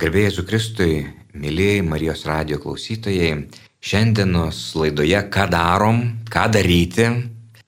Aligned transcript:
Garbėjai 0.00 0.30
Zukristui, 0.32 0.92
mėlyjei 1.36 1.82
Marijos 1.84 2.22
radio 2.24 2.56
klausytojai, 2.56 3.34
šiandienos 3.84 4.60
laidoje 4.80 5.18
Ką 5.28 5.42
darom, 5.52 5.98
ką 6.24 6.46
daryti, 6.54 7.04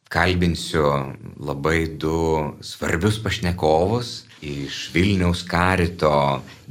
kalbinsiu 0.09 0.87
labai 1.37 1.91
du 2.01 2.15
svarbius 2.65 3.19
pašnekovus 3.21 4.13
iš 4.49 4.79
Vilniaus 4.95 5.43
karito 5.45 6.13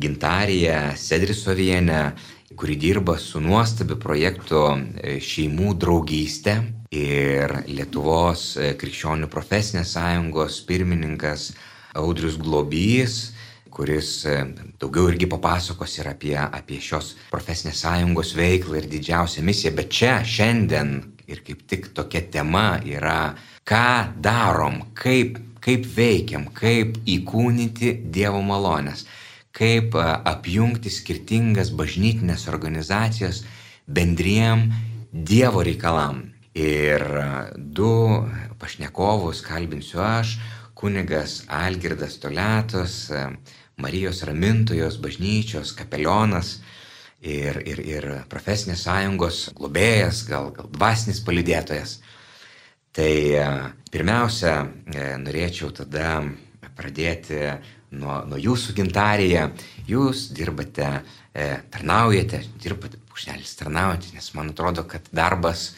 gintarėje 0.01 0.95
Sedrisovienė, 0.97 1.99
kuri 2.57 2.79
dirba 2.81 3.19
su 3.21 3.37
nuostabiu 3.37 3.99
projektu 4.01 4.63
Šeimų 5.27 5.75
draugystė 5.83 6.55
ir 6.89 7.53
Lietuvos 7.69 8.55
krikščionių 8.81 9.29
profesinės 9.29 9.93
sąjungos 9.93 10.57
pirmininkas 10.65 11.51
Audrius 12.01 12.41
Globys 12.41 13.19
kuris 13.81 14.25
e, 14.29 14.33
daugiau 14.77 15.07
irgi 15.09 15.25
papasakos 15.25 15.95
ir 15.97 16.11
apie, 16.11 16.35
apie 16.37 16.77
šios 16.85 17.15
profesinės 17.31 17.79
sąjungos 17.81 18.35
veiklą 18.37 18.77
ir 18.77 18.87
didžiausią 18.91 19.41
misiją, 19.41 19.71
bet 19.73 19.89
čia 19.97 20.19
šiandien 20.21 20.91
ir 21.25 21.39
kaip 21.41 21.63
tik 21.65 21.87
tokia 21.97 22.21
tema 22.29 22.75
yra, 22.85 23.33
ką 23.65 24.19
darom, 24.21 24.83
kaip, 24.93 25.39
kaip 25.65 25.87
veikiam, 25.95 26.45
kaip 26.53 26.99
įkūnyti 27.09 27.95
Dievo 28.13 28.43
malonės, 28.45 29.07
kaip 29.57 29.97
e, 29.97 30.03
apjungti 30.29 30.93
skirtingas 30.93 31.73
bažnytinės 31.73 32.45
organizacijas 32.53 33.41
bendriem 33.89 34.67
Dievo 35.09 35.65
reikalam. 35.65 36.27
Ir 36.53 37.01
e, 37.01 37.25
du 37.57 37.89
pašnekovus 38.61 39.41
kalbinsiu 39.47 40.05
aš, 40.05 40.35
kunigas 40.77 41.41
Algirdas 41.49 42.19
Toletos, 42.21 43.07
Marijos 43.81 44.21
ramintojos 44.27 44.99
bažnyčios 45.01 45.73
kapelionas 45.77 46.59
ir, 47.21 47.61
ir, 47.67 47.81
ir 47.85 48.07
profesinės 48.31 48.85
sąjungos 48.87 49.43
globėjas, 49.57 50.23
gal, 50.29 50.51
gal 50.55 50.69
dvasinis 50.73 51.21
palidėtojas. 51.25 51.99
Tai 52.91 53.11
e, 53.39 53.43
pirmiausia, 53.91 54.55
e, 54.91 55.05
norėčiau 55.21 55.71
tada 55.75 56.17
pradėti 56.75 57.37
nuo, 57.95 58.21
nuo 58.27 58.39
jūsų 58.39 58.75
gintarėje. 58.79 59.45
Jūs 59.87 60.27
dirbate, 60.35 60.89
e, 61.31 61.47
tarnaujate, 61.71 62.41
dirbate, 62.63 62.99
pušnelis 63.11 63.55
tarnaujate, 63.59 64.11
nes 64.15 64.31
man 64.35 64.51
atrodo, 64.51 64.83
kad 64.89 65.07
darbas 65.15 65.71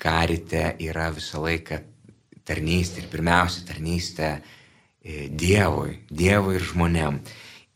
karite 0.00 0.74
yra 0.80 1.10
visą 1.14 1.42
laiką 1.44 1.80
tarnystė 2.44 3.02
ir 3.02 3.10
pirmiausia 3.12 3.64
tarnystė 3.68 4.30
Dievui, 5.04 5.98
Dievui 6.08 6.56
ir 6.56 6.64
žmonėm. 6.64 7.20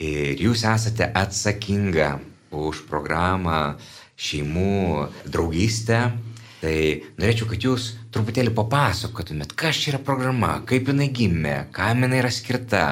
Ir 0.01 0.41
jūs 0.41 0.63
esate 0.65 1.11
atsakinga 1.13 2.15
už 2.55 2.87
programą 2.89 3.77
šeimų 4.17 5.09
draugystę. 5.29 6.01
Tai 6.59 6.79
norėčiau, 7.21 7.47
kad 7.53 7.63
jūs 7.63 7.93
truputėlį 8.11 8.51
papasakotumėt, 8.57 9.53
kas 9.55 9.79
čia 9.79 9.93
yra 9.93 10.01
programa, 10.03 10.57
kaip 10.67 10.89
jinai 10.91 11.07
gimė, 11.15 11.69
kam 11.75 12.03
jinai 12.03 12.19
yra 12.25 12.33
skirta, 12.35 12.83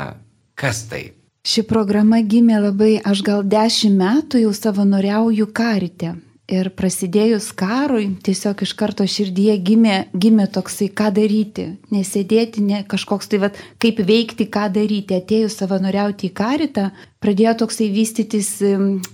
kas 0.54 0.84
tai. 0.90 1.08
Ši 1.46 1.64
programa 1.66 2.20
gimė 2.22 2.60
labai, 2.62 2.92
aš 3.02 3.24
gal 3.26 3.42
dešimt 3.46 3.98
metų 3.98 4.44
jau 4.44 4.52
savanoriauju 4.54 5.48
karite. 5.54 6.14
Ir 6.46 6.68
prasidėjus 6.78 7.48
karui, 7.58 8.04
tiesiog 8.22 8.60
iš 8.62 8.72
karto 8.78 9.02
širdyje 9.10 9.56
gimė, 9.66 9.96
gimė 10.14 10.44
toksai, 10.54 10.86
ką 10.94 11.08
daryti. 11.16 11.64
Nesėdėti, 11.90 12.62
ne 12.62 12.84
kažkoks 12.86 13.32
tai, 13.32 13.40
vat, 13.42 13.58
kaip 13.82 13.98
veikti, 14.06 14.46
ką 14.46 14.68
daryti. 14.76 15.18
Atėjus 15.18 15.58
savanoriauti 15.58 16.30
į 16.30 16.36
karitą, 16.38 16.84
pradėjo 17.22 17.56
toksai 17.64 17.90
vystytis 17.94 18.50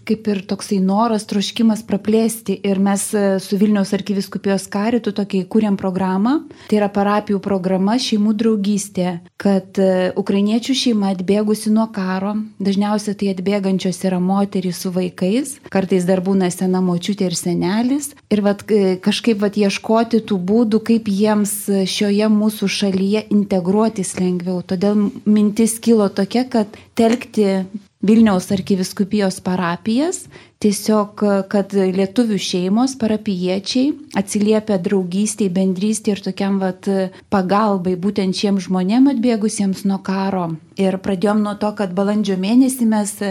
kaip 0.08 0.28
ir 0.28 0.42
toksai 0.48 0.78
noras, 0.82 1.26
troškimas 1.30 1.84
praplėsti. 1.86 2.56
Ir 2.66 2.80
mes 2.82 3.04
e, 3.14 3.22
su 3.42 3.58
Vilniaus 3.60 3.92
arkiviskupijos 3.96 4.66
karitu 4.72 5.12
tokį 5.14 5.44
įkūrėm 5.44 5.78
programą. 5.80 6.38
Tai 6.68 6.78
yra 6.80 6.88
parapijų 6.92 7.40
programa 7.44 7.98
šeimų 8.02 8.34
draugystė, 8.38 9.14
kad 9.40 9.78
e, 9.80 10.10
ukrainiečių 10.18 10.76
šeima 10.82 11.12
atbėgusi 11.14 11.72
nuo 11.74 11.88
karo, 11.94 12.34
dažniausiai 12.62 13.16
tai 13.18 13.32
atbėgančios 13.34 14.02
yra 14.08 14.20
moterys 14.22 14.82
su 14.82 14.92
vaikais, 14.94 15.56
kartais 15.72 16.06
dar 16.08 16.22
būna 16.24 16.50
sena 16.54 16.82
močiutė 16.84 17.30
ir 17.30 17.38
senelis. 17.38 18.12
Ir 18.32 18.44
vat, 18.44 18.64
e, 18.70 18.96
kažkaip 19.02 19.42
vat, 19.42 19.58
ieškoti 19.58 20.22
tų 20.28 20.40
būdų, 20.50 20.82
kaip 20.92 21.10
jiems 21.12 21.54
šioje 21.88 22.28
mūsų 22.32 22.70
šalyje 22.78 23.26
integruotis 23.34 24.16
lengviau. 24.18 24.60
Todėl 24.66 25.08
mintis 25.28 25.78
kilo 25.82 26.08
tokia, 26.12 26.44
kad 26.48 26.80
telkti 26.98 27.64
Vilniaus 28.02 28.48
arkiviskupijos 28.50 29.36
parapijas 29.46 30.24
tiesiog 30.62 31.22
kad 31.50 31.74
lietuvių 31.74 32.38
šeimos, 32.42 32.96
parapiečiai 32.98 33.92
atsiliepia 34.18 34.78
draugystėj, 34.82 35.52
bendrystėj 35.54 36.16
ir 36.16 36.22
tokiam 36.24 36.58
vat 36.62 36.88
pagalbai 37.30 37.94
būtent 37.94 38.34
šiems 38.38 38.66
žmonėms 38.66 39.14
atbėgusiems 39.14 39.84
nuo 39.86 40.00
karo. 40.02 40.48
Ir 40.80 40.96
pradėjom 41.04 41.42
nuo 41.44 41.52
to, 41.60 41.68
kad 41.76 41.90
balandžio 41.92 42.38
mėnesį 42.40 42.86
mes 42.88 43.10
e, 43.20 43.30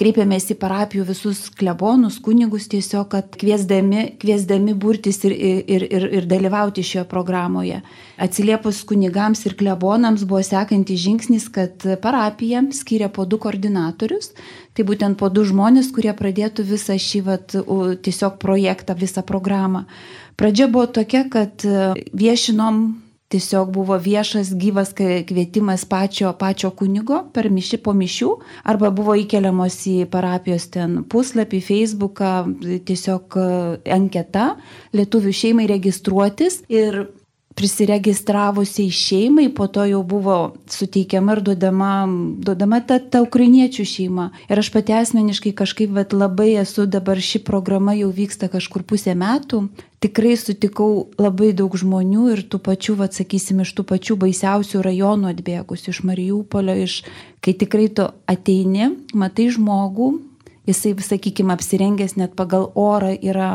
kreipėmės 0.00 0.50
į 0.52 0.56
parapijų 0.60 1.06
visus 1.08 1.46
klebonus, 1.56 2.18
kunigus 2.20 2.66
tiesiog, 2.72 3.06
kad 3.14 3.36
kviesdami, 3.40 4.18
kviesdami 4.20 4.74
burtis 4.76 5.22
ir, 5.24 5.32
ir, 5.32 5.86
ir, 5.88 6.06
ir 6.18 6.26
dalyvauti 6.28 6.84
šioje 6.84 7.06
programoje. 7.08 7.80
Atsiliepus 8.20 8.82
kunigams 8.88 9.46
ir 9.48 9.56
klebonams 9.56 10.26
buvo 10.28 10.42
sekantis 10.44 11.00
žingsnis, 11.00 11.48
kad 11.52 11.86
parapija 12.04 12.60
skiria 12.76 13.08
po 13.08 13.24
du 13.24 13.40
koordinatorius, 13.40 14.34
tai 14.76 14.84
būtent 14.88 15.16
po 15.20 15.32
du 15.32 15.46
žmonės, 15.48 15.88
kurie 15.96 16.12
pradėtų 16.16 16.66
visą 16.68 16.98
šį 17.00 17.22
vat, 17.24 17.56
tiesiog 18.04 18.36
projektą, 18.42 18.98
visą 19.00 19.24
programą. 19.24 19.86
Pradžia 20.36 20.68
buvo 20.68 20.86
tokia, 20.92 21.24
kad 21.30 21.64
e, 21.64 21.92
viešinom 22.16 23.01
tiesiog 23.32 23.72
buvo 23.74 23.96
viešas 24.00 24.52
gyvas 24.60 24.92
kvietimas 24.96 25.84
pačio, 25.88 26.32
pačio 26.38 26.70
kunigo 26.76 27.22
per 27.32 27.48
mišį 27.52 27.80
po 27.84 27.94
mišių, 27.96 28.30
arba 28.68 28.92
buvo 28.94 29.16
įkeliamos 29.18 29.78
į 29.88 29.96
parapijos 30.12 30.68
ten 30.74 31.00
puslapį, 31.08 31.62
Facebooką, 31.64 32.34
tiesiog 32.88 33.38
e, 33.40 33.48
anketa 33.96 34.52
lietuvių 34.96 35.34
šeimai 35.42 35.66
registruotis 35.70 36.62
ir 36.72 37.04
prisiregistravusiai 37.54 38.90
šeimai, 38.90 39.48
po 39.54 39.66
to 39.66 39.84
jau 39.84 40.02
buvo 40.02 40.36
suteikiama 40.70 41.36
ir 41.36 41.42
duodama, 41.44 41.92
duodama 42.40 42.80
ta, 42.86 42.98
ta 42.98 43.22
ukrainiečių 43.24 43.84
šeima. 43.86 44.28
Ir 44.48 44.62
aš 44.62 44.72
pati 44.72 44.94
asmeniškai 44.96 45.52
kažkaip 45.58 45.92
vat, 45.92 46.16
labai 46.16 46.54
esu 46.62 46.86
dabar 46.86 47.20
ši 47.20 47.42
programa 47.44 47.94
jau 47.98 48.10
vyksta 48.14 48.48
kažkur 48.52 48.86
pusę 48.88 49.14
metų. 49.18 49.66
Tikrai 50.02 50.34
sutikau 50.40 51.12
labai 51.20 51.52
daug 51.54 51.76
žmonių 51.78 52.26
ir 52.32 52.42
tų 52.50 52.58
pačių, 52.64 52.96
vat, 53.04 53.14
sakysim, 53.14 53.62
iš 53.62 53.74
tų 53.76 53.86
pačių 53.92 54.18
baisiausių 54.24 54.82
rajonų 54.82 55.30
atbėgus, 55.30 55.86
iš 55.92 56.02
Marijupolio, 56.08 56.74
iš, 56.88 57.02
kai 57.44 57.54
tikrai 57.54 57.86
tu 57.94 58.08
ateini, 58.26 58.90
matai 59.14 59.50
žmogų, 59.54 60.10
jisai, 60.66 60.96
sakykime, 60.98 61.54
apsirengęs 61.54 62.16
net 62.18 62.34
pagal 62.38 62.70
orą 62.74 63.14
yra 63.14 63.52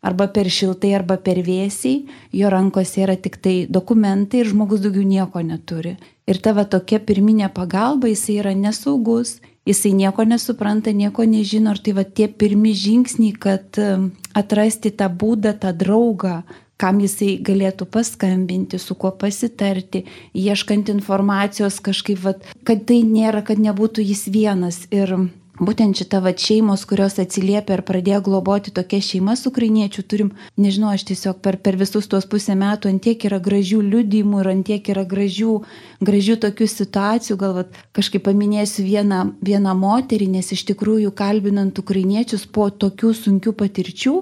arba 0.00 0.28
per 0.28 0.48
šiltai, 0.50 0.92
arba 0.94 1.16
per 1.18 1.40
vėsiai, 1.44 2.04
jo 2.32 2.50
rankose 2.52 3.02
yra 3.02 3.16
tik 3.18 3.40
tai 3.42 3.56
dokumentai 3.68 4.42
ir 4.42 4.52
žmogus 4.52 4.82
daugiau 4.84 5.06
nieko 5.06 5.42
neturi. 5.42 5.96
Ir 6.28 6.40
tavo 6.44 6.64
tokia 6.68 7.00
pirminė 7.00 7.48
pagalba, 7.54 8.10
jisai 8.10 8.38
yra 8.42 8.54
nesaugus, 8.54 9.38
jisai 9.68 9.94
nieko 9.96 10.24
nesupranta, 10.28 10.92
nieko 10.92 11.24
nežino, 11.24 11.74
ir 11.74 11.82
tai 11.82 11.96
va 11.96 12.04
tie 12.04 12.28
pirmi 12.28 12.74
žingsniai, 12.76 13.34
kad 13.40 13.80
um, 13.82 14.10
atrasti 14.36 14.92
tą 14.94 15.08
būdą, 15.10 15.56
tą 15.62 15.72
draugą, 15.76 16.42
kam 16.78 17.00
jisai 17.02 17.34
galėtų 17.42 17.88
paskambinti, 17.90 18.78
su 18.78 18.94
kuo 18.94 19.10
pasitarti, 19.18 20.04
ieškant 20.36 20.92
informacijos 20.92 21.80
kažkaip, 21.82 22.22
vat, 22.22 22.46
kad 22.64 22.86
tai 22.86 23.02
nėra, 23.02 23.42
kad 23.42 23.58
nebūtų 23.58 24.04
jis 24.06 24.28
vienas. 24.30 24.84
Ir 24.94 25.16
būtent 25.60 25.98
šita 25.98 26.20
va 26.24 26.32
šeimos, 26.36 26.84
kurios 26.88 27.18
atsiliepia 27.22 27.78
ir 27.78 27.82
pradėjo 27.86 28.20
globoti 28.28 28.72
tokias 28.74 29.08
šeimas 29.10 29.44
ukrainiečių, 29.50 30.04
turim, 30.10 30.30
nežinau, 30.60 30.92
aš 30.94 31.06
tiesiog 31.10 31.42
per, 31.44 31.58
per 31.62 31.78
visus 31.80 32.08
tuos 32.10 32.26
pusę 32.30 32.56
metų 32.58 32.92
antiek 32.92 33.28
yra 33.28 33.40
gražių 33.42 33.82
liudymų 33.90 34.42
ir 34.42 34.50
antiek 34.54 34.90
yra 34.94 35.04
gražių, 35.08 35.58
gražių 36.04 36.38
tokių 36.46 36.70
situacijų, 36.74 37.38
galvat 37.42 37.78
kažkaip 37.96 38.26
paminėsiu 38.28 38.86
vieną, 38.86 39.22
vieną 39.44 39.76
moterį, 39.78 40.30
nes 40.38 40.52
iš 40.54 40.66
tikrųjų 40.72 41.14
kalbinant 41.18 41.78
ukrainiečius 41.82 42.46
po 42.46 42.70
tokių 42.70 43.14
sunkių 43.24 43.54
patirčių, 43.58 44.18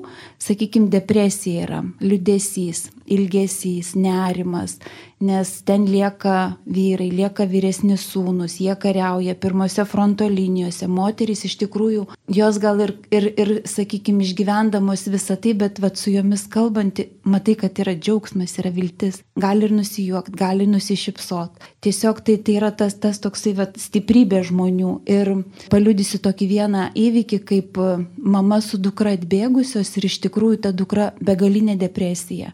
sakykime, 0.48 0.90
depresija 0.92 1.66
yra, 1.68 1.82
liudesys. 2.00 2.86
Ilgesys, 3.06 3.94
nerimas, 3.98 4.78
nes 5.20 5.50
ten 5.64 5.86
lieka 5.88 6.58
vyrai, 6.68 7.08
lieka 7.08 7.46
vyresni 7.48 7.96
sūnus, 7.96 8.58
jie 8.60 8.74
kariauja 8.76 9.34
pirmose 9.40 9.86
fronto 9.88 10.28
linijose, 10.28 10.88
moterys 10.92 11.46
iš 11.48 11.56
tikrųjų, 11.62 12.04
jos 12.36 12.58
gal 12.60 12.82
ir, 12.84 12.92
ir, 13.14 13.30
ir 13.32 13.52
sakykime, 13.68 14.26
išgyvendamos 14.26 15.06
visą 15.08 15.38
tai, 15.40 15.54
bet 15.56 15.80
vat, 15.80 15.96
su 15.96 16.12
jomis 16.12 16.44
kalbanti, 16.52 17.08
matai, 17.24 17.56
kad 17.62 17.80
yra 17.80 17.96
džiaugsmas, 17.96 18.58
yra 18.60 18.72
viltis, 18.76 19.22
gali 19.40 19.68
ir 19.68 19.76
nusijuokti, 19.78 20.36
gali 20.36 20.68
nusišypsot. 20.68 21.64
Tiesiog 21.86 22.20
tai, 22.26 22.36
tai 22.44 22.58
yra 22.60 22.72
tas, 22.76 22.98
tas 23.00 23.20
toksai 23.24 23.56
vat, 23.56 23.80
stiprybė 23.80 24.42
žmonių. 24.50 24.98
Ir 25.08 25.32
paliudysiu 25.72 26.20
tokį 26.24 26.50
vieną 26.52 26.88
įvykį, 26.98 27.44
kaip 27.48 27.80
mama 28.20 28.60
su 28.60 28.76
dukra 28.76 29.16
atbėgusios 29.16 29.96
ir 29.96 30.10
iš 30.10 30.20
tikrųjų 30.26 30.66
ta 30.66 30.76
dukra 30.76 31.14
begalinė 31.24 31.78
depresija. 31.80 32.52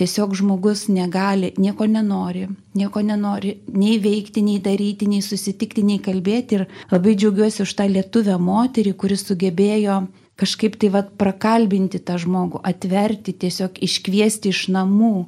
Tiesiog 0.00 0.32
žmogus 0.38 0.86
negali, 0.88 1.50
nieko 1.60 1.84
nenori, 1.84 2.46
nieko 2.78 3.02
nenori 3.04 3.58
nei 3.76 3.98
veikti, 4.00 4.40
nei 4.40 4.56
daryti, 4.64 5.08
nei 5.10 5.20
susitikti, 5.20 5.84
nei 5.84 6.00
kalbėti. 6.00 6.56
Ir 6.56 6.64
labai 6.88 7.12
džiaugiuosi 7.18 7.60
už 7.66 7.74
tą 7.76 7.84
lietuvę 7.90 8.38
moterį, 8.40 8.94
kuris 8.96 9.26
sugebėjo 9.28 10.00
kažkaip 10.40 10.78
tai 10.80 10.88
vad 10.94 11.12
prakalbinti 11.20 12.00
tą 12.00 12.16
žmogų, 12.22 12.62
atverti, 12.64 13.36
tiesiog 13.36 13.76
iškviesti 13.84 14.54
iš 14.54 14.62
namų, 14.72 15.26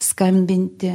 skambinti, 0.00 0.94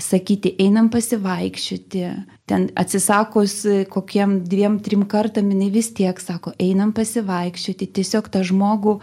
sakyti, 0.00 0.54
einam 0.64 0.88
pasivaikščioti. 0.92 2.04
Ten 2.48 2.68
atsisakus 2.80 3.58
kokiem 3.92 4.40
dviem, 4.48 4.80
trim 4.80 5.04
kartam, 5.10 5.50
jinai 5.52 5.68
vis 5.74 5.92
tiek 5.96 6.16
sako, 6.22 6.54
einam 6.58 6.94
pasivaikščioti. 6.96 7.90
Tiesiog 8.00 8.30
tą 8.32 8.42
žmogų 8.46 8.96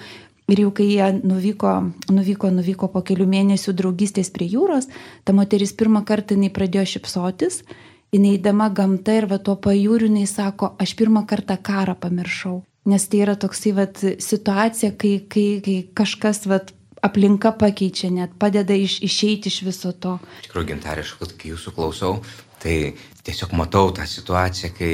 Ir 0.47 0.61
jau 0.63 0.69
kai 0.71 0.85
jie 0.87 1.07
nuvyko, 1.27 1.71
nuvyko, 2.15 2.49
nuvyko 2.55 2.87
po 2.93 3.01
kelių 3.03 3.25
mėnesių 3.27 3.73
draugystės 3.75 4.29
prie 4.31 4.47
jūros, 4.47 4.87
ta 5.27 5.35
moteris 5.35 5.73
pirmą 5.75 6.05
kartą 6.07 6.37
jinai 6.37 6.47
pradėjo 6.55 6.85
šipsotis, 6.93 7.65
jinai 8.15 8.37
įdama 8.37 8.69
gamta 8.71 9.17
ir 9.19 9.27
va 9.27 9.41
tuo 9.43 9.57
pajūriu 9.59 10.07
jinai 10.07 10.23
sako, 10.29 10.71
aš 10.79 10.95
pirmą 10.99 11.25
kartą 11.27 11.59
karą 11.59 11.97
pamiršau. 11.99 12.61
Nes 12.87 13.09
tai 13.11 13.25
yra 13.25 13.35
toksai 13.35 13.75
vat, 13.75 13.99
situacija, 14.23 14.93
kai, 14.95 15.17
kai, 15.27 15.47
kai 15.65 15.77
kažkas 15.91 16.45
vat, 16.47 16.71
aplinka 17.03 17.51
pakeičia, 17.59 18.09
net 18.15 18.39
padeda 18.39 18.75
iš, 18.75 19.01
išeiti 19.03 19.51
iš 19.51 19.61
viso 19.67 19.91
to. 19.91 20.15
Iš 20.39 20.47
tikrųjų, 20.47 20.69
gintariškai, 20.71 21.31
kai 21.37 21.51
jūsų 21.51 21.73
klausau, 21.75 22.13
tai 22.63 22.77
tiesiog 23.27 23.51
matau 23.59 23.91
tą 23.95 24.07
situaciją, 24.07 24.71
kai, 24.79 24.93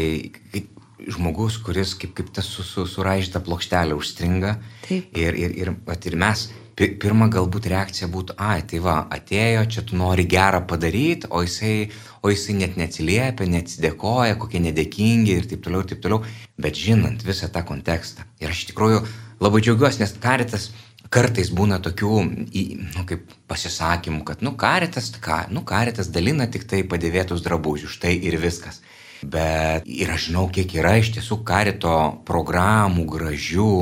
kai 0.49 0.65
žmogus, 1.11 1.57
kuris 1.63 1.93
kaip, 1.99 2.13
kaip 2.17 2.29
tas 2.35 2.47
su, 2.47 2.65
su, 2.65 2.85
suraižyta 2.89 3.41
plokštelė 3.43 3.97
užstringa. 3.97 4.57
Taip. 4.87 5.15
Ir, 5.17 5.37
ir, 5.39 5.55
ir, 5.63 5.73
at, 5.91 6.05
ir 6.09 6.17
mes, 6.19 6.45
pirma 6.75 7.27
galbūt 7.33 7.67
reakcija 7.73 8.09
būtų, 8.13 8.37
ai, 8.41 8.61
tai 8.69 8.79
va, 8.83 8.99
atėjo, 9.13 9.65
čia 9.75 9.83
tu 9.87 9.97
nori 9.99 10.25
gerą 10.29 10.63
padaryti, 10.69 11.29
o 11.29 11.43
jisai, 11.45 11.89
o 12.23 12.31
jisai 12.33 12.57
net 12.61 12.79
neatsiliepia, 12.79 13.49
neatsidėkoja, 13.57 14.39
kokie 14.41 14.63
nedėkingi 14.63 15.37
ir 15.37 15.51
taip 15.51 15.65
toliau, 15.65 15.83
ir 15.83 15.91
taip 15.93 16.01
toliau. 16.05 16.23
Bet 16.61 16.79
žinant 16.79 17.25
visą 17.27 17.51
tą 17.53 17.65
kontekstą. 17.67 18.25
Ir 18.41 18.53
aš 18.53 18.63
iš 18.63 18.71
tikrųjų 18.71 19.03
labai 19.43 19.61
džiaugiuosi, 19.63 20.03
nes 20.03 20.17
karitas 20.23 20.71
kartais 21.13 21.51
būna 21.53 21.77
tokių, 21.83 22.15
nu, 22.25 23.03
kaip 23.09 23.27
pasisakymų, 23.51 24.23
kad, 24.27 24.41
nu, 24.45 24.55
karitas, 24.59 25.11
ką, 25.21 25.43
nu, 25.53 25.61
karitas 25.67 26.09
dalina 26.13 26.47
tik 26.49 26.65
tai 26.69 26.81
padėvėtus 26.89 27.43
drabužius, 27.45 27.99
štai 27.99 28.15
ir 28.17 28.39
viskas. 28.41 28.81
Bet 29.23 29.85
ir 29.87 30.11
aš 30.11 30.27
žinau, 30.29 30.47
kiek 30.51 30.73
yra 30.75 30.97
iš 30.99 31.13
tiesų 31.15 31.39
karito 31.47 31.93
programų 32.27 33.05
gražių, 33.07 33.75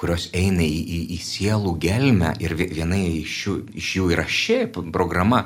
kurios 0.00 0.30
eina 0.32 0.64
į, 0.64 0.78
į, 0.80 1.00
į 1.16 1.18
sielų 1.20 1.74
gelmę 1.82 2.32
ir 2.40 2.54
viena 2.56 2.96
iš 2.96 3.34
jų, 3.44 3.56
iš 3.76 3.90
jų 3.98 4.08
yra 4.14 4.24
ši 4.24 4.62
programa. 4.72 5.44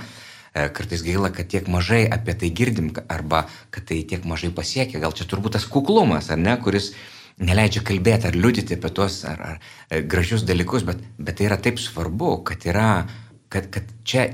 E, 0.55 0.69
kartais 0.71 1.03
gaila, 1.03 1.33
kad 1.35 1.51
tiek 1.51 1.67
mažai 1.67 2.05
apie 2.07 2.37
tai 2.39 2.53
girdim 2.55 2.93
arba 3.11 3.49
kad 3.75 3.89
tai 3.91 4.05
tiek 4.07 4.23
mažai 4.23 4.53
pasiekia. 4.55 5.03
Gal 5.03 5.17
čia 5.17 5.27
turbūt 5.27 5.57
tas 5.59 5.67
kuklumas, 5.67 6.31
ar 6.31 6.39
ne, 6.39 6.55
kuris 6.63 6.93
neleidžia 7.43 7.83
kalbėti 7.83 8.31
ar 8.31 8.39
liudyti 8.39 8.79
apie 8.79 8.93
tuos 8.95 9.25
ar, 9.27 9.43
ar, 9.43 9.59
e, 9.91 10.05
gražius 10.07 10.47
dalykus, 10.47 10.87
bet, 10.87 11.03
bet 11.19 11.41
tai 11.41 11.49
yra 11.51 11.59
taip 11.59 11.83
svarbu, 11.83 12.37
kad, 12.47 12.63
yra, 12.71 12.93
kad, 13.51 13.67
kad 13.75 13.91
čia 14.07 14.29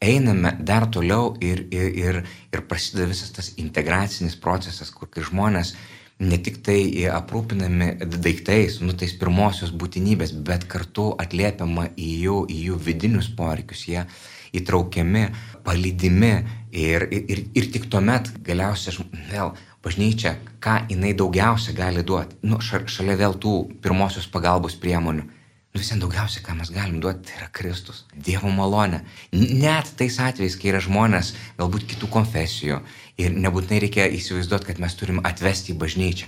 einame 0.00 0.56
dar 0.60 0.88
toliau 0.88 1.36
ir, 1.40 1.66
ir, 1.70 1.94
ir, 1.94 2.18
ir 2.52 2.62
prasideda 2.68 3.10
visas 3.10 3.32
tas 3.36 3.52
integracinis 3.60 4.36
procesas, 4.40 4.90
kur 4.90 5.10
kai 5.12 5.24
žmonės 5.26 5.74
ne 6.20 6.36
tik 6.40 6.60
tai 6.64 6.80
aprūpinami 7.12 7.92
daiktais, 8.20 8.80
nu 8.84 8.96
tais 8.96 9.12
pirmosios 9.20 9.72
būtinybės, 9.72 10.34
bet 10.44 10.66
kartu 10.68 11.10
atliepiama 11.20 11.90
į 11.96 12.10
jų, 12.24 12.38
į 12.48 12.60
jų 12.68 12.78
vidinius 12.88 13.30
poreikius, 13.36 13.86
jie 13.88 14.04
įtraukiami, 14.56 15.26
palydimi 15.64 16.32
ir, 16.72 17.06
ir, 17.08 17.44
ir 17.56 17.68
tik 17.72 17.88
tuomet 17.92 18.32
galiausiai 18.44 19.04
vėl 19.30 19.52
bažnyčia, 19.84 20.34
ką 20.60 20.82
jinai 20.90 21.12
daugiausia 21.16 21.72
gali 21.76 22.04
duoti, 22.04 22.40
nu, 22.44 22.60
šalia 22.60 23.16
vėl 23.20 23.36
tų 23.40 23.54
pirmosios 23.84 24.28
pagalbos 24.28 24.76
priemonių 24.80 25.28
Nu 25.70 25.78
visiems 25.78 26.02
daugiausia, 26.02 26.40
ką 26.42 26.56
mes 26.58 26.72
galim 26.74 26.98
duoti, 27.02 27.28
tai 27.28 27.36
yra 27.38 27.48
Kristus, 27.54 28.02
Dievo 28.26 28.50
malonė. 28.50 29.04
Net 29.30 29.92
tais 29.98 30.16
atvejais, 30.18 30.56
kai 30.58 30.72
yra 30.72 30.80
žmonės 30.82 31.30
galbūt 31.60 31.86
kitų 31.92 32.08
konfesijų 32.10 32.80
ir 33.22 33.36
nebūtinai 33.38 33.78
reikia 33.84 34.08
įsivaizduoti, 34.16 34.66
kad 34.66 34.80
mes 34.82 34.96
turim 34.98 35.20
atvesti 35.22 35.70
į 35.70 35.78
bažnyčią, 35.78 36.26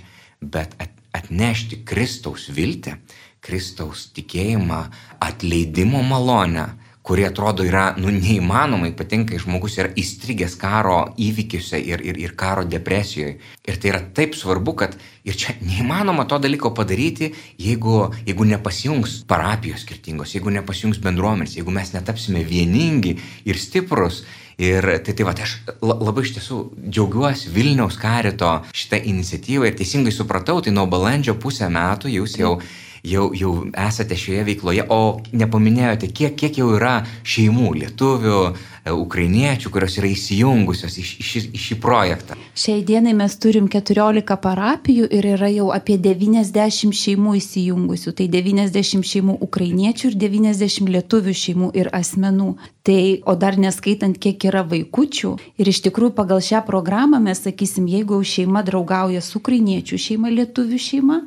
bet 0.55 0.77
atnešti 1.11 1.81
Kristaus 1.83 2.47
viltį, 2.55 2.95
Kristaus 3.43 4.05
tikėjimą, 4.15 4.79
atleidimo 5.27 5.99
malonę, 6.07 6.69
kurie 7.03 7.25
atrodo 7.27 7.65
yra 7.67 7.89
nu, 7.99 8.07
neįmanomai, 8.15 8.93
ypatingai 8.93 9.39
žmogus 9.43 9.75
yra 9.81 9.89
įstrigęs 9.99 10.55
karo 10.59 11.01
įvykiuose 11.19 11.79
ir, 11.83 11.99
ir, 11.99 12.19
ir 12.23 12.35
karo 12.39 12.63
depresijoje. 12.63 13.35
Ir 13.67 13.79
tai 13.79 13.91
yra 13.91 13.99
taip 14.15 14.37
svarbu, 14.39 14.75
kad 14.79 14.95
ir 15.27 15.35
čia 15.39 15.57
neįmanoma 15.59 16.23
to 16.31 16.39
dalyko 16.43 16.71
padaryti, 16.75 17.33
jeigu, 17.59 18.05
jeigu 18.23 18.47
nepasijungs 18.53 19.17
parapijos 19.27 19.83
skirtingos, 19.83 20.31
jeigu 20.37 20.53
nepasijungs 20.55 21.01
bendruomenės, 21.03 21.57
jeigu 21.59 21.75
mes 21.75 21.91
netapsime 21.95 22.45
vieningi 22.47 23.17
ir 23.43 23.59
stiprus. 23.59 24.23
Ir 24.61 24.85
tai 25.01 25.15
tai 25.17 25.25
va, 25.25 25.33
tai 25.33 25.47
aš 25.47 25.57
labai 25.81 26.23
iš 26.23 26.35
tiesų 26.35 26.57
džiaugiuosi 26.85 27.49
Vilniaus 27.51 27.97
karito 27.97 28.51
šitą 28.69 28.99
iniciatyvą 29.09 29.67
ir 29.67 29.75
teisingai 29.79 30.13
supratau, 30.13 30.61
tai 30.61 30.71
nuo 30.71 30.85
balandžio 30.87 31.33
pusę 31.41 31.67
metų 31.73 32.13
jūs 32.13 32.37
jau 32.39 32.55
mm 32.61 32.91
jau, 33.03 33.31
jau 33.35 33.53
esate 33.87 34.15
šioje 34.15 34.43
veikloje, 34.47 34.85
o 34.89 35.19
nepaminėjote, 35.35 36.07
kiek, 36.15 36.37
kiek 36.39 36.59
jau 36.61 36.69
yra 36.77 37.01
šeimų, 37.27 37.73
lietuvių, 37.81 38.39
e, 38.47 38.93
ukrainiečių, 38.95 39.71
kurios 39.73 39.97
yra 39.99 40.07
įsijungusios 40.07 40.95
į, 41.01 41.03
į, 41.19 41.41
į 41.51 41.61
šį 41.65 41.77
projektą. 41.83 42.37
Šiai 42.55 42.83
dienai 42.87 43.11
mes 43.17 43.35
turim 43.43 43.67
14 43.71 44.37
parapijų 44.43 45.09
ir 45.11 45.27
yra 45.33 45.49
jau 45.51 45.71
apie 45.75 45.97
90 45.99 46.95
šeimų 46.95 47.35
įsijungusių. 47.41 48.13
Tai 48.15 48.27
90 48.31 49.03
šeimų 49.11 49.35
ukrainiečių 49.47 50.11
ir 50.11 50.19
90 50.23 50.93
lietuvių 50.95 51.33
šeimų 51.43 51.71
ir 51.75 51.89
asmenų. 51.91 52.53
Tai, 52.83 53.01
o 53.27 53.35
dar 53.39 53.57
neskaitant, 53.59 54.15
kiek 54.19 54.47
yra 54.47 54.63
vaikučių. 54.67 55.33
Ir 55.59 55.71
iš 55.71 55.81
tikrųjų 55.87 56.15
pagal 56.15 56.43
šią 56.43 56.63
programą 56.67 57.19
mes 57.23 57.43
sakysim, 57.43 57.87
jeigu 57.87 58.19
šeima 58.23 58.63
draugauja 58.63 59.23
su 59.23 59.39
ukrainiečių 59.39 59.99
šeima, 60.05 60.31
lietuvių 60.31 60.79
šeima, 60.79 61.19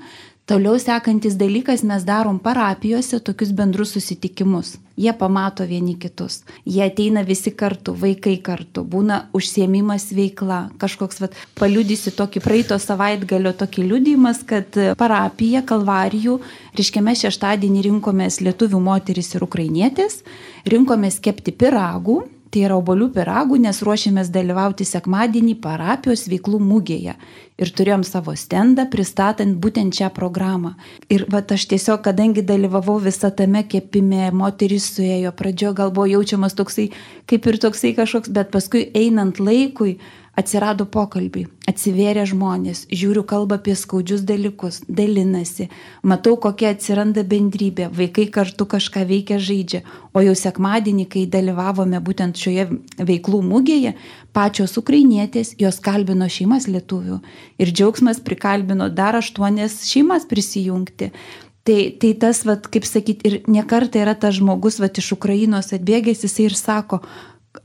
Toliau 0.46 0.78
sekantis 0.78 1.34
dalykas, 1.34 1.82
mes 1.82 2.04
darom 2.06 2.36
parapijose 2.38 3.18
tokius 3.18 3.48
bendrus 3.50 3.96
susitikimus. 3.96 4.76
Jie 4.94 5.10
pamato 5.18 5.64
vieni 5.66 5.96
kitus. 5.98 6.44
Jie 6.62 6.84
ateina 6.84 7.24
visi 7.26 7.50
kartu, 7.50 7.96
vaikai 7.98 8.36
kartu. 8.38 8.84
Būna 8.86 9.24
užsiemimas 9.34 10.06
veikla. 10.14 10.60
Kažkoks, 10.78 11.18
vat, 11.24 11.34
paliudysi 11.58 12.14
tokį 12.14 12.44
praeito 12.44 12.78
savaitgalio 12.78 13.56
tokį 13.58 13.88
liudijimas, 13.88 14.44
kad 14.46 14.78
parapija 15.02 15.64
Kalvarijų, 15.66 16.38
reiškia 16.78 17.02
mes 17.02 17.26
šeštadienį 17.26 17.82
rinkomės 17.90 18.38
lietuvių 18.46 18.84
moteris 18.86 19.34
ir 19.34 19.48
ukrainietės, 19.50 20.20
rinkomės 20.70 21.18
kepti 21.26 21.58
piragų 21.58 22.20
tai 22.50 22.62
yra 22.66 22.76
obolių 22.78 23.08
piragų, 23.14 23.58
nes 23.64 23.80
ruošėmės 23.84 24.30
dalyvauti 24.34 24.86
sekmadienį 24.86 25.56
parapijos 25.62 26.26
veiklų 26.30 26.60
mūgėje. 26.62 27.16
Ir 27.56 27.70
turėjom 27.72 28.02
savo 28.04 28.34
stendą 28.36 28.84
pristatant 28.92 29.56
būtent 29.62 29.96
šią 29.96 30.10
programą. 30.16 30.74
Ir 31.12 31.24
va 31.32 31.40
aš 31.40 31.64
tiesiog, 31.70 32.02
kadangi 32.04 32.44
dalyvavau 32.44 32.98
visą 33.00 33.30
tame 33.34 33.64
kepime, 33.64 34.28
moteris 34.32 34.90
suėjo, 34.92 35.32
pradžio 35.36 35.72
gal 35.76 35.94
buvo 35.96 36.06
jaučiamas 36.10 36.56
toksai, 36.58 36.90
kaip 37.26 37.48
ir 37.48 37.58
toksai 37.62 37.94
kažkoks, 37.96 38.32
bet 38.32 38.52
paskui 38.52 38.84
einant 38.94 39.40
laikui, 39.40 39.96
atsirado 40.36 40.84
pokalbiai, 40.92 41.46
atsivėrė 41.70 42.26
žmonės, 42.28 42.84
žiūriu 42.92 43.22
kalbą 43.28 43.56
apie 43.58 43.74
skaudžius 43.78 44.24
dalykus, 44.28 44.82
dalinasi, 44.88 45.70
matau, 46.04 46.36
kokia 46.40 46.74
atsiranda 46.74 47.24
bendrybė, 47.26 47.88
vaikai 47.96 48.26
kartu 48.32 48.66
kažką 48.68 49.06
veikia 49.08 49.40
žaidžia, 49.40 49.80
o 50.12 50.22
jau 50.24 50.34
sekmadienį, 50.36 51.06
kai 51.12 51.24
dalyvavome 51.32 52.00
būtent 52.04 52.36
šioje 52.40 52.68
veiklų 53.00 53.40
mūgėje, 53.48 53.94
pačios 54.36 54.76
ukrainietės, 54.76 55.54
jos 55.60 55.80
kalbino 55.80 56.28
šeimas 56.28 56.68
lietuvių 56.68 57.22
ir 57.62 57.72
džiaugsmas 57.72 58.20
prikalbino 58.20 58.90
dar 58.92 59.16
aštuonias 59.16 59.82
šeimas 59.88 60.28
prisijungti. 60.28 61.12
Tai, 61.66 61.78
tai 61.98 62.12
tas, 62.14 62.44
vat, 62.46 62.68
kaip 62.70 62.84
sakyti, 62.86 63.26
ir 63.26 63.48
nekarta 63.50 63.98
yra 63.98 64.12
tas 64.14 64.36
žmogus, 64.36 64.76
vat, 64.78 65.00
iš 65.00 65.16
Ukrainos 65.16 65.72
atbėgęs, 65.74 66.22
jisai 66.22 66.44
ir 66.46 66.54
sako, 66.54 67.00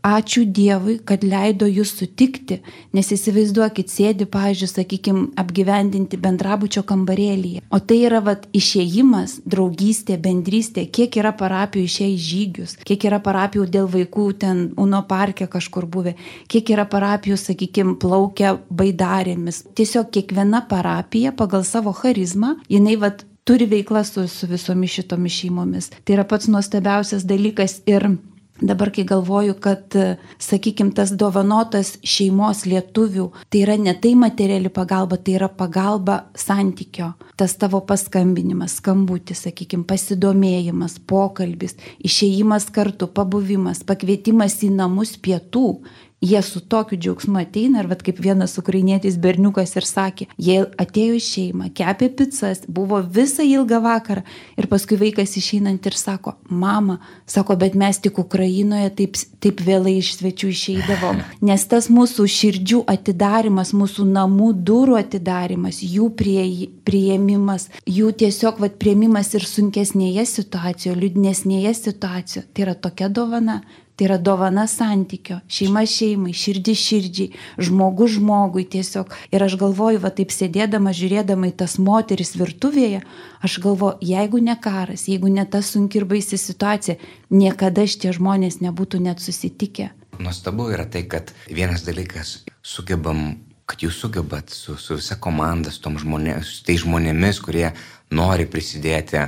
ačiū 0.06 0.44
Dievui, 0.46 0.98
kad 1.06 1.24
leido 1.24 1.68
jūs 1.70 1.94
sutikti, 2.00 2.60
nes 2.96 3.12
įsivaizduokit, 3.16 3.92
sėdi, 3.92 4.28
pažiūrėjau, 4.30 4.72
sakykime, 4.72 5.24
apgyvendinti 5.42 6.20
bendrabučio 6.22 6.84
kambarėlyje. 6.88 7.64
O 7.72 7.80
tai 7.80 8.02
yra 8.08 8.22
vat, 8.26 8.48
išėjimas, 8.58 9.40
draugystė, 9.50 10.18
bendrystė, 10.22 10.86
kiek 10.88 11.18
yra 11.22 11.34
parapijų 11.38 11.88
išėjai 11.90 12.20
žygius, 12.28 12.78
kiek 12.88 13.08
yra 13.10 13.22
parapijų 13.24 13.68
dėl 13.72 13.90
vaikų 13.92 14.28
ten 14.42 14.64
Uno 14.82 15.04
parke 15.08 15.48
kažkur 15.52 15.86
buvę, 15.86 16.16
kiek 16.52 16.70
yra 16.74 16.86
parapijų, 16.90 17.38
sakykime, 17.38 17.98
plaukia 18.02 18.56
baidarėmis. 18.70 19.66
Tiesiog 19.78 20.10
kiekviena 20.16 20.64
parapija 20.70 21.36
pagal 21.36 21.66
savo 21.68 21.94
charizmą, 21.96 22.56
jinai 22.72 22.98
vat, 23.02 23.26
turi 23.44 23.66
veiklą 23.66 24.04
su, 24.06 24.28
su 24.28 24.48
visomis 24.48 24.94
šitomis 24.96 25.34
šeimomis. 25.34 25.90
Tai 26.06 26.16
yra 26.18 26.26
pats 26.28 26.50
nuostabiausias 26.52 27.26
dalykas 27.28 27.82
ir 27.90 28.08
Dabar, 28.62 28.92
kai 28.94 29.04
galvoju, 29.10 29.56
kad, 29.58 29.96
sakykime, 30.38 30.94
tas 30.94 31.10
dovanotas 31.18 31.96
šeimos 32.06 32.62
lietuvių, 32.70 33.26
tai 33.50 33.64
yra 33.64 33.78
ne 33.82 33.96
tai 33.98 34.12
materiali 34.20 34.70
pagalba, 34.70 35.18
tai 35.18 35.40
yra 35.40 35.50
pagalba 35.50 36.20
santykio. 36.38 37.12
Tas 37.42 37.58
tavo 37.58 37.82
paskambinimas, 37.90 38.78
skambutis, 38.78 39.42
sakykime, 39.48 39.88
pasidomėjimas, 39.90 41.00
pokalbis, 41.10 41.74
išėjimas 42.06 42.70
kartu, 42.76 43.10
pabuvimas, 43.10 43.82
pakvietimas 43.88 44.60
į 44.62 44.70
namus 44.78 45.16
pietų 45.18 45.80
jie 46.22 46.42
su 46.42 46.60
tokiu 46.60 46.98
džiaugsmu 46.98 47.40
ateina 47.40 47.82
ir 47.82 47.88
vad 47.90 48.04
kaip 48.06 48.20
vienas 48.22 48.58
ukrainietis 48.62 49.18
berniukas 49.18 49.74
ir 49.80 49.88
sakė, 49.90 50.28
jie 50.38 50.60
atėjo 50.84 51.18
į 51.18 51.24
šeimą, 51.26 51.70
kepė 51.78 52.12
pizzas, 52.20 52.62
buvo 52.68 53.02
visą 53.02 53.46
ilgą 53.48 53.82
vakarą 53.82 54.22
ir 54.62 54.70
paskui 54.70 55.00
vaikas 55.02 55.34
išeinant 55.42 55.90
ir 55.90 55.98
sako, 55.98 56.36
mama, 56.50 57.00
sako, 57.26 57.58
bet 57.58 57.76
mes 57.80 57.98
tik 58.04 58.22
Ukrainoje 58.22 58.94
taip, 59.02 59.18
taip 59.42 59.66
vėlai 59.66 59.98
iš 59.98 60.14
svečių 60.20 60.52
išeidavom, 60.54 61.24
nes 61.50 61.66
tas 61.74 61.90
mūsų 61.90 62.28
širdžių 62.38 62.84
atidarimas, 62.94 63.74
mūsų 63.74 64.06
namų 64.14 64.54
durų 64.62 65.00
atidarimas, 65.02 65.82
jų 65.82 66.12
prie, 66.22 66.46
prieimimas, 66.86 67.72
jų 67.90 68.14
tiesiog 68.22 68.62
vad 68.62 68.78
prieimimas 68.82 69.34
ir 69.34 69.50
sunkesnėje 69.50 70.28
situacijoje, 70.30 71.00
liūdnesnėje 71.02 71.74
situacijoje, 71.82 72.46
tai 72.54 72.68
yra 72.68 72.78
tokia 72.78 73.10
dovana, 73.10 73.64
Tai 73.96 74.08
yra 74.08 74.18
dovana 74.18 74.64
santykio, 74.72 75.42
šeima 75.52 75.84
šeimai, 75.90 76.34
širdį 76.34 76.76
širdžiai, 76.84 77.42
žmogus 77.62 78.16
žmogui 78.16 78.64
tiesiog. 78.72 79.12
Ir 79.36 79.46
aš 79.46 79.58
galvoju, 79.62 80.02
va 80.02 80.14
taip 80.16 80.34
sėdėdama, 80.34 80.94
žiūrėdama 80.96 81.52
į 81.52 81.56
tas 81.62 81.78
moteris 81.82 82.34
virtuvėje, 82.40 83.04
aš 83.44 83.60
galvoju, 83.62 84.00
jeigu 84.14 84.42
ne 84.42 84.56
karas, 84.64 85.06
jeigu 85.12 85.30
ne 85.30 85.46
ta 85.46 85.62
sunki 85.66 86.02
ir 86.02 86.08
baisi 86.10 86.40
situacija, 86.40 86.98
niekada 87.30 87.86
šitie 87.86 88.16
žmonės 88.18 88.62
nebūtų 88.64 89.04
net 89.06 89.22
susitikę. 89.22 89.92
Nuostabu 90.22 90.72
yra 90.74 90.88
tai, 90.90 91.06
kad 91.10 91.34
vienas 91.50 91.86
dalykas 91.88 92.42
sugebam 92.62 93.40
kad 93.72 93.86
jūs 93.86 94.02
sugebat 94.04 94.52
su, 94.52 94.76
su 94.76 94.98
visa 95.00 95.16
komanda, 95.22 95.72
su, 95.72 95.80
žmonė, 96.04 96.42
su 96.44 96.66
tai 96.68 96.76
žmonėmis, 96.82 97.40
kurie 97.40 97.70
nori 98.12 98.44
prisidėti 98.52 99.22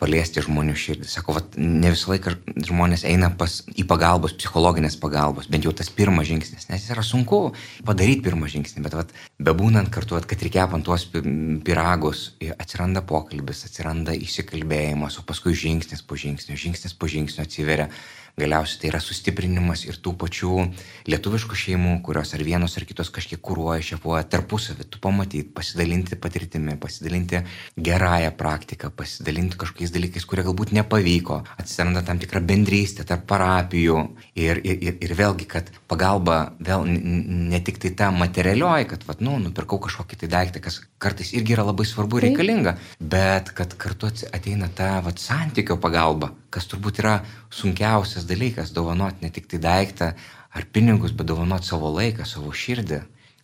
paliesti 0.00 0.42
žmonių 0.44 0.74
širdį. 0.76 1.08
Sako, 1.08 1.36
vat, 1.38 1.54
ne 1.56 1.90
visą 1.92 2.12
laiką 2.12 2.34
žmonės 2.68 3.06
eina 3.08 3.30
pas, 3.38 3.62
į 3.72 3.86
pagalbos, 3.88 4.34
psichologinės 4.36 4.98
pagalbos, 5.00 5.48
bent 5.52 5.64
jau 5.64 5.72
tas 5.76 5.88
pirmas 5.92 6.28
žingsnis, 6.28 6.68
nes 6.68 6.84
yra 6.92 7.04
sunku 7.06 7.40
padaryti 7.86 8.24
pirmą 8.26 8.50
žingsnį, 8.52 8.84
bet 8.84 8.98
vat, 8.98 9.14
bebūnant 9.40 9.88
kartu, 9.92 10.18
vat, 10.18 10.28
kad 10.28 10.44
ir 10.44 10.52
kepant 10.52 10.84
tuos 10.84 11.06
piragus, 11.08 12.26
atsiranda 12.58 13.04
pokalbis, 13.08 13.64
atsiranda 13.68 14.16
įsikalbėjimas, 14.20 15.16
o 15.20 15.26
paskui 15.28 15.56
žingsnis 15.56 16.04
po 16.04 16.20
žingsnio, 16.20 16.58
žingsnis 16.60 16.96
po 16.96 17.08
žingsnio 17.10 17.46
atsiveria 17.48 17.88
galiausiai 18.36 18.80
tai 18.80 18.90
yra 18.90 19.00
sustiprinimas 19.00 19.86
ir 19.86 19.96
tų 20.04 20.12
pačių 20.20 20.66
lietuviškų 21.08 21.56
šeimų, 21.56 21.94
kurios 22.04 22.34
ar 22.36 22.42
vienos 22.44 22.76
ar 22.76 22.84
kitos 22.84 23.08
kažkiek 23.14 23.40
kūruoja, 23.40 23.80
šefuoja 23.94 24.26
tarpusavį, 24.28 24.84
tu 24.92 25.00
pamatyti, 25.00 25.48
pasidalinti 25.56 26.18
patirtimi, 26.20 26.76
pasidalinti 26.80 27.40
gerąją 27.88 28.34
praktiką, 28.36 28.90
pasidalinti 28.92 29.56
kažkokiais 29.56 29.94
dalykais, 29.94 30.28
kurie 30.28 30.44
galbūt 30.44 30.74
nepavyko, 30.76 31.40
atsiranda 31.56 32.04
tam 32.04 32.20
tikra 32.20 32.44
bendrystė 32.44 33.08
tarp 33.08 33.24
parapijų 33.30 34.02
ir, 34.36 34.60
ir, 34.60 34.76
ir, 34.84 35.00
ir 35.00 35.16
vėlgi, 35.16 35.48
kad 35.56 35.72
pagalba 35.88 36.52
vėl 36.60 36.84
ne 36.84 37.62
tik 37.64 37.80
tai 37.80 37.94
ta 37.96 38.12
materialioji, 38.12 38.90
kad, 38.92 39.08
vat, 39.08 39.24
nu, 39.24 39.38
nupirkau 39.40 39.80
kažkokį 39.88 40.20
tai 40.20 40.32
daiktą, 40.36 40.60
kas 40.68 40.82
kartais 41.00 41.32
irgi 41.32 41.56
yra 41.56 41.64
labai 41.70 41.88
svarbu 41.88 42.20
ir 42.20 42.28
reikalinga, 42.28 42.76
bet 43.00 43.54
kad 43.56 43.72
kartu 43.80 44.12
ateina 44.36 44.68
ta 44.68 44.98
vat, 45.04 45.22
santykio 45.22 45.80
pagalba, 45.80 46.34
kas 46.56 46.68
turbūt 46.70 47.02
yra 47.04 47.18
sunkiausias 47.52 48.24
dalykas- 48.28 48.72
dovanoti 48.78 49.26
ne 49.26 49.30
tik 49.30 49.50
tai 49.50 49.60
daiktą 49.60 50.14
ar 50.56 50.64
pinigus, 50.72 51.12
bet 51.12 51.28
dovanoti 51.28 51.68
savo 51.68 51.92
laiką, 51.92 52.24
savo 52.24 52.52
širdį. 52.52 53.02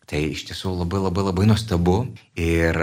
Tai 0.08 0.18
iš 0.18 0.42
tiesų 0.48 0.72
labai 0.80 0.98
labai 0.98 1.22
labai 1.28 1.44
nuostabu 1.46 1.94
ir, 2.36 2.76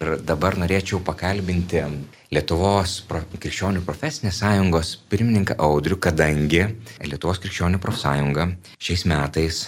ir 0.00 0.10
dabar 0.24 0.56
norėčiau 0.60 1.00
pakalbinti 1.04 1.82
Lietuvos 2.30 3.00
pro, 3.08 3.24
krikščionių 3.32 3.82
profesinės 3.82 4.38
sąjungos 4.38 4.92
pirmininką 5.10 5.56
Audrių, 5.58 5.98
kadangi 5.98 6.62
Lietuvos 7.02 7.42
krikščionių 7.42 7.80
profsąjunga 7.82 8.52
šiais 8.78 9.04
metais 9.10 9.64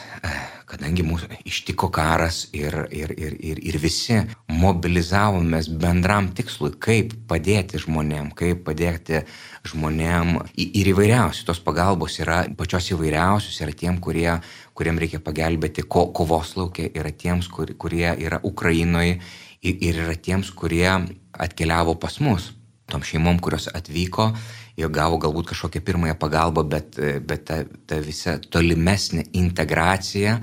kadangi 0.73 1.05
mūsų 1.05 1.29
ištiko 1.49 1.91
karas 1.93 2.47
ir, 2.57 2.75
ir, 2.95 3.12
ir, 3.12 3.37
ir, 3.37 3.61
ir 3.61 3.79
visi 3.83 4.19
mobilizavomės 4.49 5.69
bendram 5.83 6.31
tikslui, 6.37 6.73
kaip 6.81 7.12
padėti 7.29 7.81
žmonėm, 7.83 8.31
kaip 8.38 8.64
padėti 8.67 9.23
žmonėm 9.69 10.38
ir 10.57 10.93
įvairiausių. 10.95 11.45
Tos 11.49 11.61
pagalbos 11.64 12.17
yra 12.25 12.43
pačios 12.57 12.88
įvairiausios, 12.95 13.61
yra 13.64 13.76
tiem, 13.76 14.00
kurie, 14.02 14.31
kuriem 14.79 15.00
reikia 15.02 15.21
pagelbėti 15.25 15.85
ko, 15.85 16.09
kovos 16.17 16.57
laukia, 16.57 16.88
yra 16.97 17.12
tiems, 17.12 17.50
kur, 17.52 17.75
kurie 17.76 18.09
yra 18.17 18.41
Ukrainoje 18.43 19.19
ir, 19.61 19.76
ir 19.76 20.02
yra 20.07 20.17
tiems, 20.17 20.55
kurie 20.57 20.88
atkeliavo 21.33 21.99
pas 22.00 22.19
mus. 22.25 22.52
Tom 22.93 23.05
šeimom, 23.07 23.38
kurios 23.41 23.71
atvyko, 23.73 24.33
jie 24.79 24.88
gavo 24.93 25.19
galbūt 25.23 25.52
kažkokią 25.52 25.83
pirmąją 25.85 26.19
pagalbą, 26.21 26.64
bet, 26.69 26.99
bet 27.29 27.47
ta, 27.49 27.62
ta 27.87 28.00
visa 28.02 28.38
tolimesnė 28.41 29.29
integracija 29.38 30.38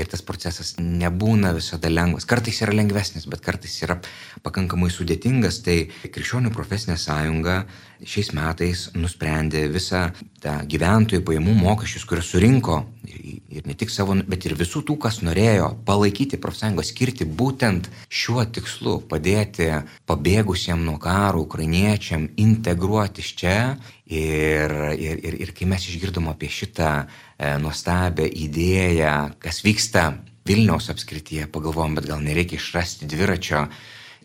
ir 0.00 0.08
tas 0.08 0.22
procesas 0.24 0.74
nebūna 0.78 1.52
visada 1.56 1.90
lengvas. 1.92 2.26
Kartais 2.28 2.60
yra 2.64 2.74
lengvesnis, 2.76 3.26
bet 3.30 3.42
kartais 3.44 3.74
yra 3.84 3.98
pakankamai 4.44 4.90
sudėtingas. 4.92 5.60
Tai 5.66 5.76
Krikščionių 6.06 6.52
profesinė 6.54 6.96
sąjunga 7.00 7.62
šiais 8.06 8.30
metais 8.36 8.86
nusprendė 8.96 9.66
visą 9.72 10.08
tą 10.40 10.60
gyventojų 10.70 11.22
pajamų 11.26 11.54
mokesčius, 11.58 12.06
kuriuos 12.08 12.30
surinko 12.32 12.78
ir 13.50 13.66
ne 13.66 13.74
tik 13.74 13.90
savo, 13.92 14.14
bet 14.28 14.46
ir 14.46 14.54
visų 14.58 14.82
tų, 14.86 14.96
kas 15.02 15.20
norėjo 15.26 15.70
palaikyti 15.86 16.38
profsąjungą, 16.40 16.84
skirti 16.86 17.26
būtent 17.26 17.90
šiuo 18.08 18.44
tikslu- 18.54 19.00
padėti 19.10 19.68
pabėgusiem 20.06 20.84
nuo 20.84 20.98
karo 20.98 21.42
ukrainiečiam 21.42 22.28
integruotis 22.36 23.34
čia. 23.34 23.76
Ir, 24.06 24.72
ir, 24.98 25.20
ir, 25.22 25.34
ir 25.44 25.52
kai 25.54 25.66
mes 25.70 25.86
išgirdom 25.86 26.28
apie 26.28 26.48
šitą 26.50 27.06
e, 27.06 27.58
nuostabią 27.62 28.26
idėją, 28.26 29.38
kas 29.38 29.62
vyksta 29.62 30.18
Vilniaus 30.46 30.88
apskrityje, 30.90 31.46
pagalvojom, 31.46 31.94
bet 31.94 32.08
gal 32.10 32.18
nereikia 32.24 32.56
išrasti 32.58 33.06
dviračio 33.06 33.68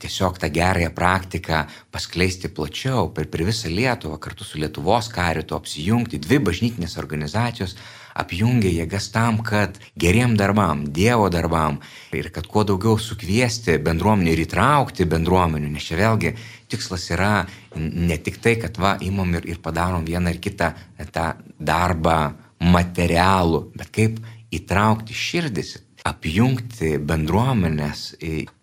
tiesiog 0.05 0.39
tą 0.39 0.49
gerąją 0.53 0.93
praktiką 0.93 1.65
paskleisti 1.91 2.49
plačiau 2.53 3.09
per, 3.09 3.27
per 3.33 3.45
visą 3.49 3.69
Lietuvą, 3.73 4.19
kartu 4.21 4.45
su 4.45 4.61
Lietuvos 4.61 5.09
karitu 5.09 5.57
apsijungti, 5.57 6.21
dvi 6.21 6.39
bažnytinės 6.45 6.99
organizacijos 7.01 7.75
apjungia 8.15 8.71
jėgas 8.71 9.09
tam, 9.11 9.41
kad 9.43 9.79
geriem 9.99 10.37
darbam, 10.39 10.85
Dievo 10.95 11.27
darbam 11.33 11.81
ir 12.15 12.29
kad 12.35 12.47
kuo 12.47 12.63
daugiau 12.67 12.99
sukviesti 13.01 13.75
bendruomenį 13.83 14.31
ir 14.31 14.43
įtraukti 14.45 15.07
bendruomenių, 15.11 15.73
nes 15.73 15.89
čia 15.89 15.99
vėlgi 15.99 16.35
tikslas 16.71 17.09
yra 17.11 17.33
ne 17.75 18.17
tik 18.23 18.39
tai, 18.43 18.55
kad 18.61 18.79
va, 18.79 18.95
imam 19.03 19.35
ir, 19.35 19.49
ir 19.49 19.59
padarom 19.63 20.05
vieną 20.07 20.31
ir 20.31 20.39
kitą 20.43 20.71
tą 21.11 21.33
darbą 21.59 22.19
materialų, 22.63 23.65
bet 23.75 23.91
kaip 23.91 24.21
įtraukti 24.55 25.17
širdis 25.17 25.75
apjungti 26.05 26.95
bendruomenės, 27.01 28.03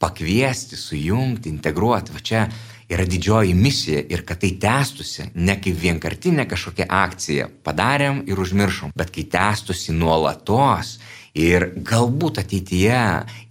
pakviesti, 0.02 0.78
sujungti, 0.78 1.50
integruoti. 1.50 2.14
Va 2.14 2.22
čia 2.22 2.44
yra 2.92 3.06
didžioji 3.08 3.54
misija 3.56 4.02
ir 4.12 4.25
kad 4.28 4.42
tai 4.42 4.52
tęstusi 4.62 5.30
ne 5.34 5.56
kaip 5.62 5.78
vienkartinė 5.82 6.46
kažkokia 6.50 6.87
akcija. 7.02 7.49
Padarėm 7.64 8.22
ir 8.30 8.40
užmiršom, 8.42 8.94
bet 8.96 9.11
kai 9.14 9.26
tęstusi 9.32 9.94
nuolatos 9.96 10.99
ir 11.38 11.64
galbūt 11.80 12.42
ateityje 12.42 12.98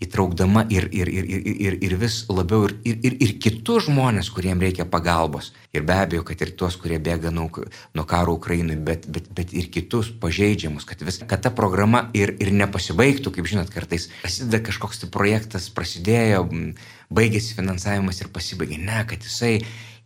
įtraukdama 0.06 0.68
ir, 0.70 0.86
ir, 0.94 1.10
ir, 1.10 1.26
ir, 1.26 1.48
ir, 1.66 1.78
ir 1.82 1.96
vis 2.02 2.20
labiau 2.30 2.68
ir, 2.68 2.76
ir, 2.86 3.16
ir, 3.18 3.34
kitus 3.42 3.88
žmonės, 3.88 4.30
kuriem 4.34 4.62
reikia 4.62 4.86
pagalbos. 4.86 5.52
Ir 5.74 5.86
be 5.88 5.96
abejo, 5.98 6.26
kad 6.28 6.42
ir 6.46 6.54
tuos, 6.58 6.78
kurie 6.78 7.00
bėga 7.02 7.32
nuo, 7.34 7.50
nuo 7.98 8.06
karo 8.06 8.36
Ukrainui, 8.38 8.78
bet, 8.78 9.08
bet, 9.10 9.32
bet 9.34 9.54
ir 9.58 9.72
kitus 9.74 10.12
pažeidžiamus, 10.22 10.86
kad, 10.86 11.02
vis, 11.06 11.22
kad 11.26 11.42
ta 11.42 11.54
programa 11.56 12.08
ir, 12.18 12.36
ir 12.44 12.54
nepasibaigtų, 12.54 13.34
kaip 13.38 13.50
žinot, 13.50 13.72
kartais 13.74 14.12
prasideda 14.22 14.62
kažkoks 14.68 15.02
tai 15.02 15.14
projektas, 15.14 15.72
prasidėjo, 15.74 16.46
baigėsi 17.10 17.58
finansavimas 17.58 18.22
ir 18.22 18.30
pasibaigė. 18.34 18.78
Ne, 18.84 19.02
kad 19.10 19.26
jisai 19.26 19.62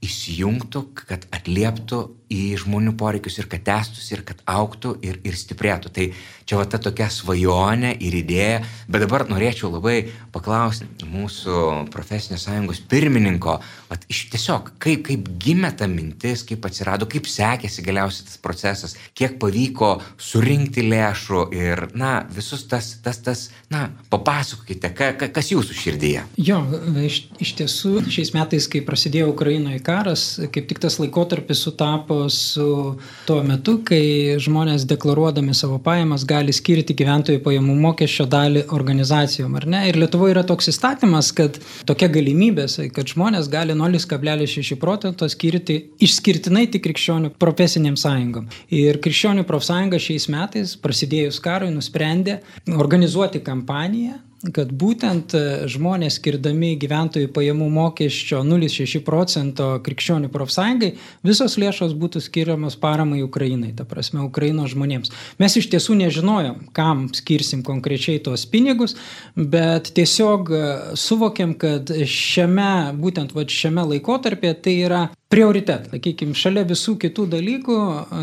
įsijungtų, 0.06 0.82
kad 1.08 1.26
atlieptų 1.34 2.00
į 2.32 2.56
žmonių 2.64 2.96
poreikius 2.98 3.38
ir 3.40 3.50
kad 3.52 3.64
tęstųsi 3.68 4.16
ir 4.16 4.24
kad 4.26 4.42
auktų 4.50 4.96
ir, 5.06 5.20
ir 5.28 5.38
stiprėtų. 5.38 5.92
Tai 5.94 6.08
čia 6.46 6.60
va 6.60 6.66
ta 6.70 6.80
tokia 6.82 7.08
svajonė 7.14 7.94
ir 8.02 8.18
idėja, 8.22 8.62
bet 8.90 9.06
dabar 9.06 9.26
norėčiau 9.30 9.72
labai 9.74 9.98
paklausti 10.34 10.88
mūsų 11.10 11.86
profesinės 11.94 12.46
sąjungos 12.48 12.82
pirmininko, 12.90 13.58
va, 13.90 13.98
iš 14.12 14.26
tiesiog 14.34 14.74
kaip, 14.82 15.06
kaip 15.10 15.30
gimė 15.42 15.72
ta 15.78 15.90
mintis, 15.92 16.44
kaip 16.48 16.66
atsirado, 16.68 17.08
kaip 17.10 17.30
sekėsi 17.30 17.86
galiausiai 17.86 18.30
tas 18.30 18.42
procesas, 18.42 18.98
kiek 19.18 19.38
pavyko 19.42 19.96
surinkti 20.22 20.86
lėšų 20.86 21.46
ir, 21.56 21.86
na, 21.98 22.14
visus 22.34 22.66
tas, 22.70 22.96
tas, 23.06 23.22
tas, 23.26 23.48
na, 23.74 23.88
papasakokite, 24.14 24.94
ka, 24.98 25.12
ka, 25.20 25.30
kas 25.34 25.54
jūsų 25.54 25.78
širdyje. 25.82 26.26
Jo, 26.42 26.62
iš, 27.06 27.22
iš 27.42 27.56
tiesų, 27.62 27.96
šiais 28.10 28.34
metais, 28.36 28.70
kai 28.72 28.84
prasidėjo 28.86 29.32
Ukrainoje 29.34 29.82
karas, 29.86 30.28
kaip 30.54 30.70
tik 30.70 30.82
tas 30.84 31.00
laikotarpis 31.02 31.64
sutapo 31.66 32.15
sutapo 32.16 32.30
su 32.30 32.96
tuo 33.26 33.42
metu, 33.44 33.80
kai 33.86 34.38
žmonės 34.42 34.86
deklaruodami 34.88 35.54
savo 35.54 35.78
pajamas 35.84 36.26
gali 36.28 36.54
skirti 36.54 36.96
gyventojų 36.98 37.42
pajamų 37.44 37.76
mokesčio 37.82 38.26
dalį 38.30 38.66
organizacijom, 38.76 39.56
ar 39.56 39.66
ne? 39.68 39.82
Ir 39.90 40.00
Lietuvoje 40.00 40.36
yra 40.36 40.44
toks 40.48 40.70
įstatymas, 40.72 41.32
kad 41.36 41.60
tokia 41.88 42.10
galimybė, 42.14 42.68
kad 42.96 43.12
žmonės 43.12 43.50
gali 43.52 43.76
0,6 43.78 44.78
procento 44.82 45.28
skirti 45.30 45.80
išskirtinai 46.06 46.68
tik 46.72 46.86
krikščionių 46.86 47.34
profesiniam 47.42 47.98
sąjungom. 48.00 48.50
Ir 48.76 49.02
krikščionių 49.04 49.46
profsąjunga 49.48 50.00
šiais 50.02 50.30
metais, 50.32 50.76
prasidėjus 50.82 51.42
karui, 51.44 51.74
nusprendė 51.74 52.40
organizuoti 52.76 53.44
kampaniją 53.44 54.22
kad 54.54 54.72
būtent 54.76 55.34
e, 55.38 55.42
žmonės 55.72 56.20
skirdami 56.20 56.74
gyventojų 56.82 57.30
pajamų 57.36 57.70
mokesčio 57.74 58.42
0,6 58.46 59.02
procento 59.06 59.68
krikščionių 59.86 60.30
profsąjungai, 60.34 60.92
visos 61.26 61.58
lėšos 61.62 61.96
būtų 61.98 62.22
skiriamos 62.26 62.78
paramai 62.82 63.22
Ukrainai, 63.26 63.74
ta 63.78 63.88
prasme, 63.88 64.24
Ukrainos 64.26 64.74
žmonėms. 64.76 65.14
Mes 65.42 65.58
iš 65.60 65.70
tiesų 65.74 65.98
nežinojom, 66.04 66.70
kam 66.76 67.08
skirsim 67.16 67.64
konkrečiai 67.66 68.22
tuos 68.24 68.46
pinigus, 68.50 68.98
bet 69.36 69.94
tiesiog 69.98 70.52
e, 70.52 70.64
suvokiam, 71.00 71.56
kad 71.60 71.90
šiame, 71.90 72.96
būtent 73.00 73.36
va, 73.36 73.48
šiame 73.50 73.88
laikotarpėje 73.96 74.60
tai 74.66 74.80
yra 74.86 75.06
prioritetą, 75.36 75.92
sakykime, 75.92 76.36
šalia 76.38 76.64
visų 76.68 76.96
kitų 77.02 77.28
dalykų, 77.34 77.78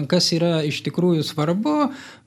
kas 0.08 0.30
yra 0.32 0.62
iš 0.64 0.80
tikrųjų 0.86 1.26
svarbu, 1.28 1.76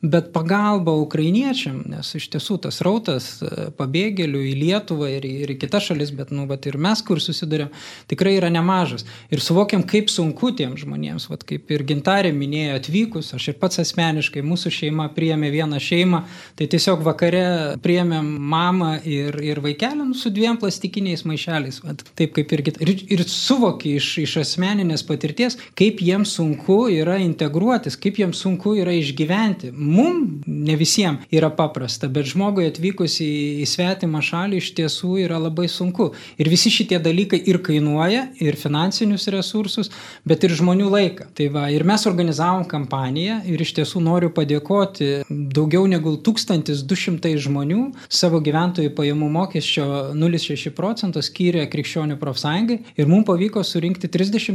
bet 0.05 0.31
pagalba 0.33 0.93
ukrainiečiam, 1.01 1.79
nes 1.89 2.11
iš 2.17 2.27
tiesų 2.33 2.59
tas 2.65 2.77
rautas 2.85 3.29
e, 3.41 3.69
pabėgėlių 3.77 4.41
į 4.51 4.53
Lietuvą 4.59 5.09
ir, 5.15 5.25
ir 5.25 5.53
į 5.55 5.57
kitas 5.63 5.87
šalis, 5.89 6.11
bet, 6.15 6.29
nu, 6.35 6.45
bet 6.49 6.67
ir 6.69 6.77
mes, 6.81 7.01
kur 7.05 7.21
susidurėm, 7.23 7.71
tikrai 8.11 8.35
yra 8.37 8.51
nemažas. 8.53 9.07
Ir 9.33 9.41
suvokiam, 9.41 9.83
kaip 9.87 10.11
sunku 10.13 10.51
tiem 10.57 10.75
žmonėms, 10.77 11.25
vat, 11.31 11.45
kaip 11.47 11.71
ir 11.73 11.85
gintarė 11.87 12.33
minėjo 12.35 12.77
atvykus, 12.79 13.33
aš 13.37 13.49
ir 13.51 13.57
pats 13.61 13.81
asmeniškai, 13.81 14.45
mūsų 14.45 14.73
šeima 14.77 15.07
priėmė 15.15 15.49
vieną 15.55 15.81
šeimą, 15.81 16.21
tai 16.59 16.69
tiesiog 16.71 17.01
vakare 17.05 17.45
priėmėm 17.83 18.29
mamą 18.53 18.91
ir, 19.01 19.39
ir 19.41 19.63
vaikelį 19.65 20.11
nu, 20.11 20.19
su 20.19 20.29
dviem 20.33 20.59
plastikiniais 20.61 21.25
maišeliais, 21.25 21.81
vat, 21.85 22.05
taip 22.19 22.35
kaip 22.37 22.53
ir, 22.53 22.65
ir, 22.85 22.93
ir 23.17 23.25
suvoki 23.29 23.95
iš, 23.97 24.11
iš 24.27 24.37
asmeninės 24.75 25.03
patirties, 25.07 25.55
kaip 25.77 26.01
jiems 26.03 26.35
sunku 26.35 26.89
yra 26.91 27.17
integruotis, 27.23 27.95
kaip 27.97 28.19
jiems 28.19 28.41
sunku 28.43 28.75
yra 28.81 28.91
išgyventi 28.91 29.71
mum 29.71 30.41
ne 30.45 30.75
visiems 30.75 31.23
yra 31.31 31.49
paprasta, 31.49 32.07
bet 32.07 32.27
žmogui 32.27 32.67
atvykus 32.67 33.19
į, 33.23 33.63
į 33.63 33.65
svetimą 33.69 34.21
šalį 34.21 34.59
iš 34.59 34.73
tiesų 34.75 35.19
yra 35.23 35.39
labai 35.39 35.67
sunku. 35.71 36.11
Ir 36.37 36.49
visi 36.51 36.71
šitie 36.73 36.99
dalykai 36.99 37.39
ir 37.47 37.61
kainuoja, 37.63 38.27
ir 38.43 38.57
finansinius 38.59 39.27
resursus, 39.31 39.91
bet 40.25 40.43
ir 40.43 40.55
žmonių 40.55 40.89
laiką. 40.91 41.29
Tai 41.35 41.47
va, 41.53 41.67
ir 41.71 41.85
mes 41.87 42.05
organizavom 42.05 42.65
kampaniją 42.67 43.41
ir 43.47 43.61
iš 43.61 43.75
tiesų 43.79 44.03
noriu 44.03 44.31
padėkoti 44.35 45.23
daugiau 45.29 45.85
negu 45.87 46.17
1200 46.19 47.35
žmonių 47.45 47.87
savo 48.09 48.41
gyventojų 48.43 48.91
pajamų 48.97 49.31
mokesčio 49.37 49.87
0,6 50.15 50.73
procento 50.75 51.23
skyrė 51.23 51.65
krikščionių 51.71 52.19
profsąjungai 52.19 52.81
ir 52.99 53.09
mums 53.09 53.27
pavyko 53.29 53.63
surinkti 53.65 54.09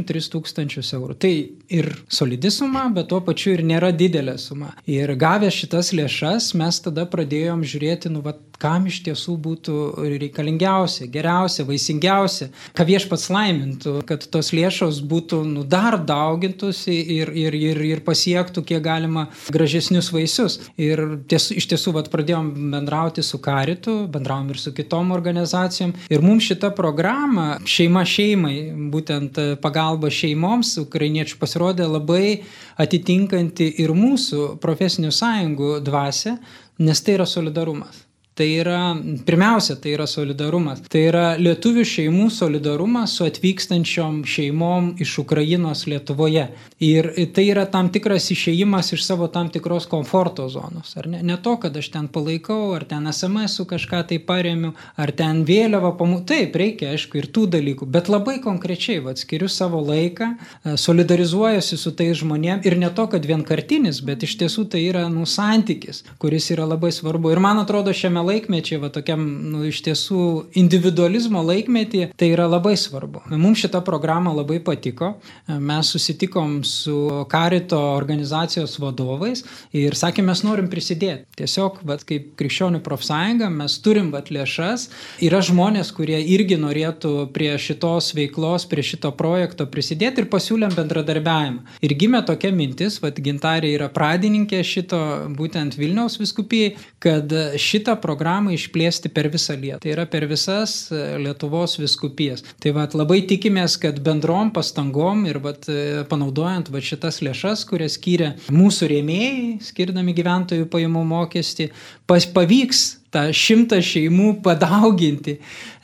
33 0.07 0.31
tūkstančius 0.33 0.93
eurų. 0.97 1.15
Tai 1.21 1.31
ir 1.69 1.89
solidi 2.11 2.51
suma, 2.53 2.87
bet 2.93 3.09
tuo 3.11 3.21
pačiu 3.25 3.55
ir 3.55 3.65
nėra 3.67 3.91
didelė 3.95 4.37
suma. 4.41 4.73
Ir 4.89 5.13
gavę 5.19 5.51
šitas 5.53 5.91
lėšas, 5.95 6.53
mes 6.59 6.81
tada 6.83 7.05
pradėjom 7.09 7.65
žiūrėti, 7.67 8.11
nu, 8.13 8.23
va, 8.25 8.35
kam 8.61 8.85
iš 8.89 9.01
tiesų 9.07 9.35
būtų 9.41 9.75
reikalingiausia, 10.21 11.07
geriausia, 11.11 11.65
vaisingiausia, 11.65 12.49
ką 12.77 12.85
viešpats 12.87 13.29
laimintų, 13.33 13.95
kad 14.09 14.27
tos 14.33 14.51
lėšos 14.53 15.01
būtų 15.09 15.41
nu, 15.49 15.65
dar 15.65 15.97
daugintųsi 15.97 16.93
ir, 17.17 17.31
ir, 17.37 17.57
ir, 17.57 17.81
ir 17.89 18.03
pasiektų 18.05 18.63
kiek 18.69 18.83
galima 18.85 19.27
gražesnius 19.53 20.11
vaisius. 20.13 20.59
Ir 20.81 21.23
ties, 21.31 21.49
iš 21.55 21.69
tiesų 21.73 21.95
vat, 21.97 22.11
pradėjom 22.13 22.51
bendrauti 22.75 23.25
su 23.25 23.41
Karitu, 23.41 24.03
bendravom 24.11 24.53
ir 24.53 24.61
su 24.61 24.75
kitom 24.77 25.13
organizacijom. 25.15 25.95
Ir 26.13 26.21
mums 26.25 26.45
šita 26.51 26.71
programa 26.77 27.55
šeima 27.65 28.05
šeimai, 28.07 28.55
būtent 28.93 29.39
pagalba 29.63 29.90
šeimoms, 30.13 30.75
ukrainiečių 30.81 31.39
pasirodė 31.41 31.87
labai 31.89 32.43
atitinkanti 32.81 33.67
ir 33.83 33.93
mūsų 33.97 34.55
profesinių 34.63 35.11
sąjungų 35.15 35.73
dvasę, 35.87 36.37
nes 36.79 37.03
tai 37.03 37.17
yra 37.19 37.27
solidarumas. 37.29 38.10
Tai 38.33 38.47
yra, 38.47 38.95
pirmiausia, 39.25 39.75
tai 39.75 39.91
yra 39.91 40.05
solidarumas. 40.07 40.79
Tai 40.87 41.01
yra 41.03 41.23
lietuvių 41.35 41.83
šeimų 41.83 42.29
solidarumas 42.31 43.17
su 43.17 43.25
atvykstančiom 43.27 44.21
šeimom 44.23 44.85
iš 45.03 45.17
Ukrainos 45.25 45.83
Lietuvoje. 45.91 46.45
Ir 46.79 47.09
tai 47.35 47.43
yra 47.51 47.65
tam 47.67 47.89
tikras 47.91 48.29
išėjimas 48.31 48.93
iš 48.95 49.03
savo 49.03 49.27
tam 49.27 49.49
tikros 49.51 49.83
komforto 49.91 50.45
zonos. 50.49 50.93
Ar 50.95 51.09
ne? 51.11 51.19
ne 51.27 51.35
to, 51.43 51.57
kad 51.59 51.75
aš 51.75 51.89
ten 51.91 52.07
palaikau, 52.07 52.71
ar 52.77 52.85
ten 52.87 53.09
SMS 53.11 53.65
kažką 53.67 53.99
tai 54.13 54.21
paremiu, 54.23 54.71
ar 54.95 55.11
ten 55.11 55.43
vėliavą 55.43 55.91
pamu. 55.99 56.21
Taip, 56.23 56.55
reikia, 56.55 56.93
aišku, 56.95 57.19
ir 57.19 57.27
tų 57.35 57.49
dalykų. 57.57 57.89
Bet 57.91 58.07
labai 58.07 58.37
konkrečiai, 58.39 59.03
vad, 59.03 59.19
skiriu 59.19 59.51
savo 59.51 59.83
laiką, 59.83 60.31
e, 60.37 60.77
solidarizuojuosi 60.79 61.81
su 61.83 61.91
tais 61.99 62.15
žmonėmis. 62.23 62.63
Ir 62.63 62.79
ne 62.79 62.93
to, 62.95 63.09
kad 63.11 63.27
vienkartinis, 63.27 63.99
bet 64.07 64.23
iš 64.23 64.39
tiesų 64.39 64.69
tai 64.71 64.85
yra 64.87 65.03
nu 65.11 65.27
santykis, 65.27 66.05
kuris 66.15 66.47
yra 66.55 66.71
labai 66.71 66.95
svarbu. 66.95 67.35
Ir 67.35 67.43
man 67.43 67.59
atrodo, 67.59 67.91
šiame 67.91 68.20
šiame 68.21 68.27
laikmečiai, 68.27 68.79
va 68.79 68.89
tokiam 68.89 69.21
nu, 69.51 69.65
iš 69.65 69.81
tiesų 69.83 70.51
individualizmo 70.55 71.41
laikmetį, 71.43 72.13
tai 72.17 72.31
yra 72.33 72.47
labai 72.47 72.75
svarbu. 72.77 73.23
Mums 73.29 73.61
šita 73.61 73.81
programa 73.81 74.33
labai 74.33 74.59
patiko. 74.63 75.19
Mes 75.47 75.91
susitikom 75.91 76.63
su 76.63 77.25
Karito 77.29 77.79
organizacijos 77.95 78.79
vadovais 78.79 79.43
ir 79.73 79.95
sakėme, 79.95 80.31
mes 80.31 80.43
norim 80.43 80.69
prisidėti. 80.69 81.25
Tiesiog, 81.37 81.81
va, 81.83 81.97
kaip 81.97 82.35
krikščionių 82.37 82.81
profsąjunga, 82.81 83.49
mes 83.49 83.79
turim 83.81 84.11
va 84.11 84.21
lėšas. 84.21 84.89
Yra 85.21 85.41
žmonės, 85.41 85.91
kurie 85.91 86.19
irgi 86.21 86.57
norėtų 86.57 87.31
prie 87.33 87.57
šitos 87.57 88.13
veiklos, 88.15 88.67
prie 88.69 88.83
šito 88.83 89.11
projekto 89.11 89.65
prisidėti 89.67 90.21
ir 90.21 90.29
pasiūlėm 90.29 90.75
bendradarbiavimą. 90.77 91.79
Ir 91.81 91.95
gimė 91.97 92.23
tokia 92.25 92.51
mintis, 92.53 92.99
va, 93.01 93.11
gintarė 93.11 93.73
yra 93.75 93.89
pradininkė 93.91 94.61
šito 94.63 95.01
būtent 95.35 95.75
Vilniaus 95.79 96.19
viskupijai, 96.21 96.75
kad 97.01 97.31
šitą 97.59 97.97
programą 98.01 98.10
programą 98.11 98.51
išplėsti 98.55 99.11
per 99.15 99.31
visą 99.31 99.55
Lietuvą. 99.55 99.81
Tai 99.83 99.93
yra 99.95 100.05
per 100.11 100.27
visas 100.29 100.75
e, 100.91 101.01
Lietuvos 101.23 101.77
viskupijas. 101.79 102.43
Tai 102.61 102.75
vat, 102.75 102.95
labai 102.97 103.21
tikimės, 103.29 103.77
kad 103.81 104.01
bendrom 104.03 104.51
pastangom 104.55 105.25
ir 105.29 105.39
vat, 105.43 105.67
e, 105.71 106.03
panaudojant 106.11 106.71
vat, 106.73 106.85
šitas 106.85 107.21
lėšas, 107.23 107.65
kurias 107.69 107.95
skyrė 107.99 108.33
mūsų 108.51 108.91
rėmėjai, 108.91 109.45
skirdami 109.71 110.15
gyventojų 110.17 110.67
pajamų 110.71 111.05
mokestį, 111.15 111.71
pas, 112.09 112.27
pavyks 112.35 113.00
tą 113.11 113.25
šimtą 113.35 113.81
šeimų 113.83 114.29
padauginti 114.45 115.37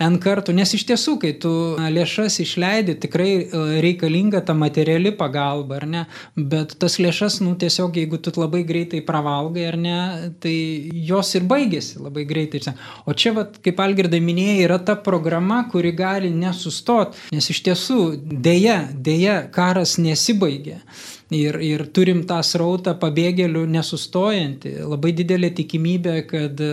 N 0.03 0.17
kartų. 0.21 0.53
Nes 0.55 0.71
iš 0.77 0.85
tiesų, 0.87 1.17
kai 1.21 1.33
tu 1.41 1.51
lėšas 1.77 2.39
išleidi, 2.43 2.95
tikrai 3.03 3.29
e, 3.41 3.61
reikalinga 3.83 4.43
ta 4.45 4.55
materiali 4.57 5.11
pagalba, 5.17 5.81
ar 5.81 5.87
ne? 5.89 6.03
Bet 6.37 6.77
tas 6.79 6.97
lėšas, 7.01 7.39
nu 7.43 7.55
tiesiog, 7.59 7.97
jeigu 7.99 8.19
tu 8.23 8.31
labai 8.37 8.61
greitai 8.67 9.01
pravalgai, 9.05 9.65
ar 9.71 9.79
ne, 9.81 9.97
tai 10.43 10.55
jos 11.09 11.33
ir 11.39 11.47
baigėsi 11.49 12.01
labai 12.03 12.23
greitai. 12.29 12.75
O 13.05 13.17
čia, 13.17 13.33
vat, 13.35 13.59
kaip 13.65 13.81
Algirdai 13.83 14.21
minėjai, 14.23 14.63
yra 14.69 14.79
ta 14.79 14.95
programa, 14.95 15.63
kuri 15.71 15.91
gali 15.97 16.31
nesustoti, 16.33 17.27
nes 17.35 17.51
iš 17.51 17.63
tiesų 17.67 18.01
dėja, 18.47 18.79
dėja, 18.93 19.41
karas 19.53 19.97
nesibaigė 20.01 20.79
ir, 21.33 21.59
ir 21.63 21.83
turim 21.93 22.23
tą 22.27 22.39
srautą 22.45 22.93
pabėgėlių 22.99 23.65
nesustojantį. 23.71 24.73
Labai 24.87 25.13
didelė 25.17 25.51
tikimybė, 25.57 26.15
kad 26.29 26.63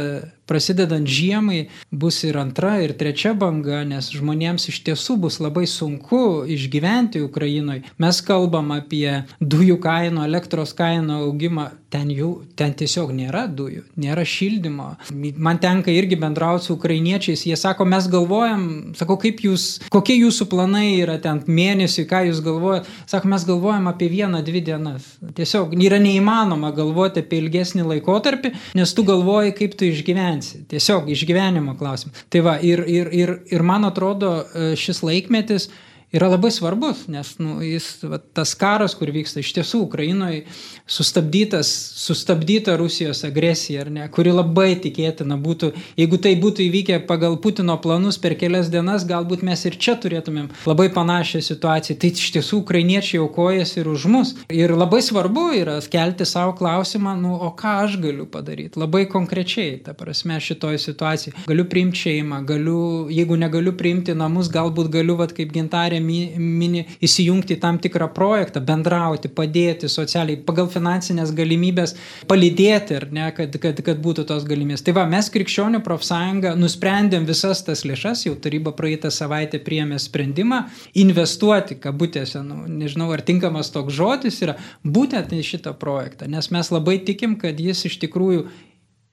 prasidedant 0.46 1.09
žiemai 1.09 1.68
bus 1.90 2.22
ir 2.24 2.38
antra, 2.40 2.76
ir 2.85 2.94
trečia 2.98 3.35
banga, 3.38 3.83
nes 3.88 4.11
žmonėms 4.14 4.68
iš 4.72 4.83
tiesų 4.87 5.18
bus 5.24 5.40
labai 5.42 5.66
sunku 5.70 6.44
išgyventi 6.50 7.22
Ukrainoje. 7.24 7.85
Mes 8.02 8.20
kalbam 8.24 8.72
apie 8.74 9.24
dujų 9.40 9.78
kainų, 9.85 10.24
elektros 10.28 10.74
kainų 10.76 11.22
augimą 11.28 11.70
ten 11.94 12.11
jų, 12.11 12.30
ten 12.59 12.74
tiesiog 12.74 13.12
nėra 13.14 13.44
dujų, 13.46 13.85
nėra 14.02 14.24
šildymo. 14.26 14.88
Man 15.14 15.61
tenka 15.62 15.92
irgi 15.94 16.18
bendrauti 16.18 16.66
su 16.66 16.74
ukrainiečiais, 16.74 17.44
jie 17.46 17.57
sako, 17.59 17.87
mes 17.87 18.09
galvojam, 18.11 18.64
sako, 18.98 19.16
kaip 19.22 19.44
jūs, 19.44 19.66
kokie 19.94 20.16
jūsų 20.18 20.48
planai 20.50 20.88
yra 20.98 21.20
ten 21.22 21.42
mėnesiui, 21.46 22.07
ką 22.11 22.24
jūs 22.30 22.42
galvojate, 22.44 22.90
sako, 23.11 23.30
mes 23.30 23.46
galvojam 23.46 23.87
apie 23.92 24.11
vieną, 24.11 24.42
dvi 24.46 24.64
dienas. 24.66 25.07
Tiesiog 25.38 25.76
yra 25.87 26.00
neįmanoma 26.02 26.72
galvoti 26.74 27.22
apie 27.22 27.38
ilgesnį 27.44 27.87
laikotarpį, 27.92 28.54
nes 28.80 28.96
tu 28.96 29.07
galvoji, 29.07 29.54
kaip 29.61 29.78
tu 29.78 29.87
išgyvensi. 30.35 30.66
Tiesiog 30.68 31.11
išgyvenimo 31.11 31.77
klausimas. 31.79 32.25
Tai 32.29 32.40
va, 32.40 32.59
ir, 32.62 32.85
ir, 32.87 33.11
ir, 33.12 33.35
ir 33.51 33.62
man 33.62 33.85
atrodo 33.85 34.44
šis 34.77 35.03
laikmetis, 35.03 35.70
yra 36.14 36.29
labai 36.31 36.50
svarbus, 36.55 37.05
nes 37.11 37.35
nu, 37.42 37.59
jis, 37.64 37.88
va, 38.07 38.18
tas 38.18 38.55
karas, 38.59 38.94
kur 38.94 39.11
vyksta 39.14 39.42
iš 39.42 39.50
tiesų 39.57 39.81
Ukrainoje, 39.88 40.44
sustabdytas, 40.87 41.70
sustabdyta 41.98 42.77
Rusijos 42.79 43.24
agresija, 43.27 43.87
ne, 43.90 44.07
kuri 44.14 44.35
labai 44.35 44.74
tikėtina 44.85 45.38
būtų, 45.40 45.72
jeigu 45.98 46.20
tai 46.22 46.35
būtų 46.40 46.66
įvykę 46.68 47.00
pagal 47.09 47.38
Putino 47.42 47.77
planus 47.83 48.20
per 48.22 48.37
kelias 48.38 48.70
dienas, 48.70 49.07
galbūt 49.09 49.42
mes 49.46 49.64
ir 49.66 49.79
čia 49.81 49.96
turėtumėm 50.00 50.50
labai 50.68 50.87
panašią 50.94 51.42
situaciją. 51.48 51.98
Tai 51.98 52.12
iš 52.14 52.31
tiesų 52.37 52.61
ukrainiečiai 52.62 53.22
aukojasi 53.24 53.81
ir 53.83 53.90
už 53.90 54.07
mus. 54.12 54.35
Ir 54.53 54.74
labai 54.77 55.03
svarbu 55.03 55.48
yra 55.59 55.81
kelti 55.90 56.27
savo 56.29 56.55
klausimą, 56.59 57.16
nu, 57.18 57.35
o 57.42 57.50
ką 57.59 57.74
aš 57.88 57.98
galiu 58.03 58.29
padaryti, 58.31 58.79
labai 58.81 59.05
konkrečiai, 59.11 59.81
ta 59.85 59.96
prasme, 59.98 60.38
šitoje 60.40 60.79
situacijoje. 60.85 61.46
Galiu 61.50 61.66
priimti 61.70 62.05
šeimą, 62.05 62.42
galiu, 62.46 62.79
jeigu 63.12 63.38
negaliu 63.40 63.74
priimti 63.79 64.14
namus, 64.16 64.53
galbūt 64.53 64.92
galiu, 64.94 65.18
vat, 65.18 65.35
kaip 65.37 65.53
gintarė 65.55 66.04
mini 66.05 66.85
įsijungti 67.05 67.57
į 67.57 67.61
tam 67.62 67.79
tikrą 67.83 68.09
projektą, 68.14 68.62
bendrauti, 68.64 69.31
padėti 69.33 69.88
socialiai, 69.90 70.38
pagal 70.47 70.69
finansinės 70.73 71.33
galimybės 71.37 71.95
palydėti, 72.31 72.99
ar 72.99 73.09
ne, 73.14 73.29
kad, 73.37 73.57
kad, 73.62 73.81
kad 73.87 74.03
būtų 74.05 74.27
tos 74.29 74.47
galimybės. 74.49 74.85
Tai 74.87 74.97
va, 74.99 75.07
mes 75.11 75.31
krikščionių 75.35 75.83
profsąjunga 75.87 76.55
nusprendėm 76.59 77.29
visas 77.29 77.64
tas 77.67 77.85
lėšas, 77.88 78.27
jau 78.29 78.35
taryba 78.40 78.75
praeitą 78.77 79.12
savaitę 79.14 79.61
priėmė 79.64 79.99
sprendimą 80.03 80.64
investuoti, 81.05 81.79
kabutėse, 81.81 82.43
nu, 82.47 82.64
nežinau 82.69 83.11
ar 83.14 83.25
tinkamas 83.25 83.73
toks 83.75 83.97
žodis 83.97 84.43
yra, 84.45 84.59
būtent 84.85 85.33
į 85.35 85.43
šitą 85.55 85.75
projektą, 85.81 86.29
nes 86.31 86.51
mes 86.55 86.71
labai 86.75 87.01
tikim, 87.07 87.38
kad 87.40 87.61
jis 87.61 87.87
iš 87.90 87.99
tikrųjų 88.05 88.47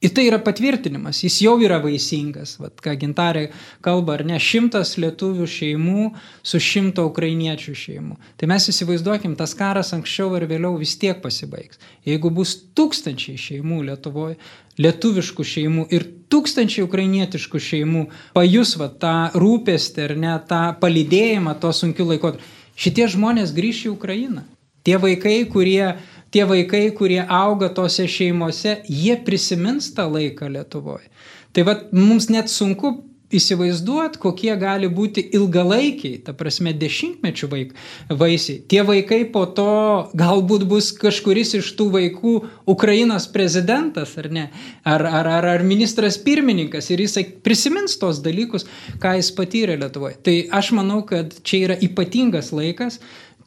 Ir 0.01 0.09
tai 0.17 0.23
yra 0.25 0.39
patvirtinimas, 0.41 1.19
jis 1.21 1.35
jau 1.43 1.59
yra 1.61 1.75
vaisingas. 1.83 2.55
Vat, 2.57 2.79
ką 2.81 2.95
gintarė 3.03 3.43
kalba, 3.85 4.15
ar 4.17 4.23
ne, 4.25 4.39
šimtas 4.41 4.95
lietuvių 4.97 5.45
šeimų 5.45 6.05
su 6.41 6.57
šimto 6.57 7.05
ukrainiečių 7.05 7.73
šeimų. 7.77 8.17
Tai 8.41 8.49
mes 8.49 8.65
įsivaizduokim, 8.73 9.35
tas 9.37 9.53
karas 9.59 9.93
anksčiau 9.93 10.33
ar 10.39 10.47
vėliau 10.49 10.73
vis 10.81 10.95
tiek 10.97 11.21
pasibaigs. 11.21 11.77
Jeigu 12.09 12.31
bus 12.33 12.55
tūkstančiai 12.73 13.37
šeimų 13.37 13.83
Lietuvoje, 13.91 14.39
lietuviškų 14.81 15.45
šeimų 15.45 15.85
ir 15.93 16.07
tūkstančiai 16.33 16.87
ukrainietiškų 16.87 17.61
šeimų 17.61 18.07
pajus 18.33 18.73
va, 18.81 18.87
tą 18.89 19.15
rūpestį 19.37 20.07
ar 20.07 20.15
ne 20.17 20.33
tą 20.49 20.63
palydėjimą 20.81 21.53
to 21.61 21.69
sunkiu 21.77 22.09
laikotarpiu, 22.09 22.49
šitie 22.73 23.05
žmonės 23.11 23.53
grįš 23.53 23.85
į 23.85 23.93
Ukrainą. 23.93 24.47
Tie 24.81 24.97
vaikai, 24.97 25.43
kurie 25.45 25.93
tie 26.31 26.47
vaikai, 26.47 26.87
kurie 26.97 27.21
auga 27.27 27.69
tose 27.75 28.07
šeimose, 28.07 28.79
jie 28.89 29.17
prisimins 29.25 29.91
tą 29.95 30.07
laiką 30.11 30.49
Lietuvoje. 30.51 31.07
Tai 31.51 31.65
vad 31.67 31.89
mums 31.91 32.29
net 32.31 32.47
sunku 32.49 32.95
įsivaizduot, 33.31 34.17
kokie 34.21 34.51
gali 34.59 34.89
būti 34.91 35.23
ilgalaikiai, 35.37 36.19
ta 36.25 36.33
prasme, 36.37 36.73
dešimtmečių 36.77 37.49
vaik, 37.51 37.73
vaisiai. 38.09 38.59
Tie 38.71 38.81
vaikai 38.87 39.21
po 39.31 39.45
to 39.57 39.67
galbūt 40.17 40.65
bus 40.69 40.91
kažkuris 40.99 41.55
iš 41.61 41.71
tų 41.79 41.87
vaikų 41.95 42.35
Ukrainos 42.71 43.29
prezidentas, 43.31 44.17
ar 44.19 44.29
ne, 44.33 44.45
ar, 44.83 45.05
ar, 45.07 45.31
ar, 45.37 45.49
ar 45.55 45.65
ministras 45.67 46.19
pirmininkas 46.21 46.91
ir 46.91 47.05
jisai 47.05 47.25
prisimins 47.43 47.97
tos 48.01 48.21
dalykus, 48.25 48.67
ką 49.01 49.15
jis 49.19 49.31
patyrė 49.37 49.79
Lietuvoje. 49.79 50.19
Tai 50.27 50.37
aš 50.61 50.73
manau, 50.77 51.01
kad 51.07 51.35
čia 51.47 51.65
yra 51.69 51.79
ypatingas 51.87 52.51
laikas 52.55 52.99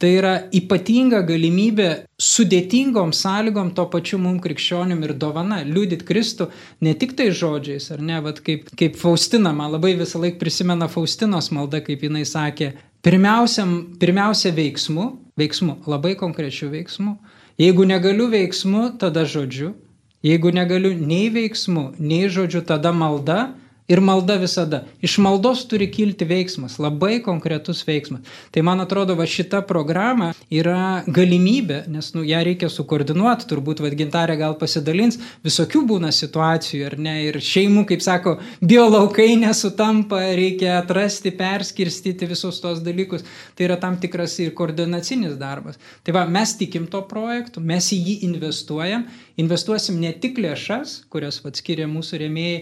Tai 0.05 0.11
yra 0.13 0.33
ypatinga 0.53 1.23
galimybė 1.25 1.87
sudėtingom 2.21 3.15
sąlygom 3.17 3.71
to 3.73 3.87
pačiu 3.89 4.19
mum 4.21 4.35
krikščionim 4.45 4.99
ir 5.07 5.15
dovana 5.17 5.63
liūdit 5.65 6.03
Kristų 6.05 6.51
ne 6.85 6.93
tik 7.01 7.15
tai 7.17 7.31
žodžiais, 7.33 7.87
ar 7.95 8.03
ne, 8.05 8.19
bet 8.27 8.43
kaip, 8.45 8.67
kaip 8.77 8.99
Faustina, 9.01 9.55
man 9.57 9.73
labai 9.73 9.95
visą 9.97 10.21
laiką 10.21 10.37
prisimena 10.43 10.91
Faustinos 10.93 11.49
malda, 11.57 11.81
kaip 11.87 12.05
jinai 12.05 12.27
sakė, 12.29 12.75
pirmiausia, 13.01 13.65
pirmiausia 14.03 14.53
veiksmu, 14.53 15.07
veiksmu, 15.41 15.79
labai 15.89 16.13
konkrečiu 16.21 16.69
veiksmu. 16.75 17.17
Jeigu 17.65 17.89
negaliu 17.89 18.29
veiksmu, 18.29 18.91
tada 19.01 19.25
žodžiu. 19.25 19.73
Jeigu 20.21 20.53
negaliu 20.53 20.93
nei 21.01 21.33
veiksmu, 21.33 21.95
nei 21.97 22.29
žodžiu, 22.29 22.61
tada 22.69 22.93
malda 22.93 23.55
Ir 23.85 24.01
malda 24.01 24.39
visada. 24.41 24.79
Iš 25.05 25.19
maldos 25.21 25.67
turi 25.69 25.91
kilti 25.93 26.25
veiksmas, 26.25 26.79
labai 26.81 27.19
konkretus 27.21 27.83
veiksmas. 27.85 28.23
Tai 28.49 28.63
man 28.65 28.81
atrodo, 28.81 29.13
va 29.19 29.27
šita 29.29 29.59
programa 29.69 30.31
yra 30.49 31.03
galimybė, 31.05 31.83
nes 31.93 32.09
nu, 32.17 32.23
ją 32.25 32.41
reikia 32.49 32.71
sukoordinuoti, 32.73 33.45
turbūt 33.51 33.83
vadgintarė 33.85 34.39
gal 34.41 34.57
pasidalins, 34.57 35.19
visokių 35.45 35.83
būna 35.91 36.15
situacijų, 36.17 36.81
ar 36.89 36.97
ne, 36.97 37.15
ir 37.27 37.37
šeimų, 37.45 37.83
kaip 37.91 38.01
sako, 38.07 38.39
biolaukai 38.65 39.35
nesutampa, 39.43 40.23
reikia 40.33 40.79
atrasti, 40.79 41.35
perskirstyti 41.37 42.31
visus 42.33 42.63
tos 42.65 42.81
dalykus. 42.87 43.29
Tai 43.53 43.69
yra 43.69 43.77
tam 43.85 44.01
tikras 44.01 44.39
ir 44.41 44.57
koordinacinis 44.57 45.37
darbas. 45.37 45.77
Tai 46.01 46.17
va, 46.17 46.25
mes 46.25 46.57
tikim 46.57 46.89
to 46.89 47.05
projektu, 47.13 47.61
mes 47.61 47.93
į 47.93 48.01
jį 48.01 48.17
investuojam, 48.31 49.05
investuosim 49.41 49.99
ne 50.03 50.13
tik 50.21 50.39
lėšas, 50.43 50.97
kurias 51.13 51.41
atskiria 51.47 51.87
mūsų 51.91 52.21
rėmėjai, 52.25 52.59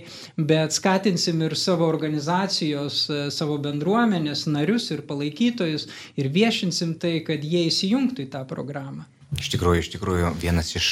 bet 0.50 0.76
skatinsim 0.76 1.42
ir 1.46 1.56
savo 1.58 1.88
organizacijos, 1.88 3.04
e, 3.11 3.24
savo 3.35 3.58
bendruomenės 3.62 4.46
narius 4.50 4.90
ir 4.94 5.04
palaikytojus 5.08 5.88
ir 6.16 6.30
viešinsim 6.32 6.96
tai, 7.02 7.18
kad 7.26 7.44
jie 7.44 7.66
įsijungtų 7.68 8.26
į 8.26 8.30
tą 8.37 8.44
programą. 8.48 9.06
Iš 9.38 9.52
tikrųjų, 9.54 9.85
iš 9.85 9.92
tikrųjų, 9.94 10.35
vienas 10.40 10.74
iš 10.76 10.88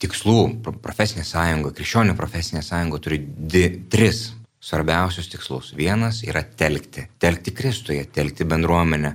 tikslų 0.00 0.40
profesinė 0.84 1.24
sąjunga, 1.24 1.72
krikščionių 1.76 2.16
profesinė 2.16 2.62
sąjunga 2.64 3.00
turi 3.04 3.20
di, 3.24 3.64
tris 3.92 4.30
svarbiausius 4.66 5.30
tikslus. 5.32 5.72
Vienas 5.76 6.22
yra 6.26 6.42
telkti, 6.42 7.06
telkti 7.22 7.54
Kristuje, 7.56 8.04
telkti 8.12 8.46
bendruomenę. 8.48 9.14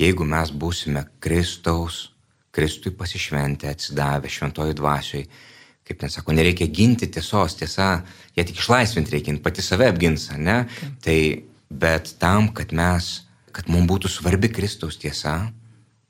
Jeigu 0.00 0.24
mes 0.24 0.52
būsime 0.56 1.04
Kristaus, 1.22 2.12
Kristui 2.52 2.92
pasišventę, 2.96 3.70
atsidavę 3.72 4.28
šventojų 4.28 4.76
dvasioj, 4.76 5.24
kaip 5.88 6.02
ten 6.02 6.12
sako, 6.12 6.34
nereikia 6.36 6.68
ginti 6.68 7.08
tiesos, 7.10 7.56
tiesa, 7.58 8.02
ją 8.36 8.44
tik 8.48 8.60
išlaisvinti 8.60 9.16
reikia, 9.16 9.34
pati 9.42 9.64
save 9.64 9.88
apgins, 9.88 10.28
ne? 10.36 10.62
Okay. 10.66 10.92
Tai, 11.06 11.18
bet 11.72 12.14
tam, 12.20 12.50
kad 12.52 12.74
mes, 12.76 13.22
kad 13.56 13.68
mums 13.72 13.88
būtų 13.90 14.10
svarbi 14.12 14.52
Kristaus 14.52 15.00
tiesa, 15.00 15.36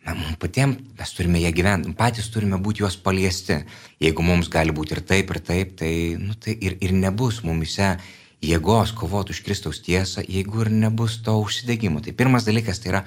na, 0.02 0.16
mums 0.18 0.38
patiems 0.42 0.80
mes 0.98 1.14
turime 1.14 1.42
ją 1.42 1.52
gyventi, 1.54 1.94
patys 1.98 2.30
turime 2.34 2.58
būti 2.62 2.82
juos 2.82 2.98
paliesti. 2.98 3.62
Jeigu 4.02 4.26
mums 4.26 4.50
gali 4.50 4.74
būti 4.74 4.96
ir 4.96 5.02
taip, 5.06 5.30
ir 5.30 5.40
taip, 5.46 5.76
tai, 5.78 5.92
nu, 6.18 6.34
tai 6.34 6.56
ir, 6.58 6.76
ir 6.82 6.94
nebus 6.96 7.42
mumise 7.46 7.94
jėgos 8.42 8.94
kovoti 8.98 9.34
už 9.34 9.44
Kristaus 9.46 9.78
tiesą, 9.86 10.24
jeigu 10.26 10.64
ir 10.64 10.72
nebus 10.74 11.20
to 11.22 11.36
užsidėgymo. 11.38 12.02
Tai 12.02 12.14
pirmas 12.18 12.46
dalykas 12.48 12.82
tai 12.82 12.96
yra 12.96 13.04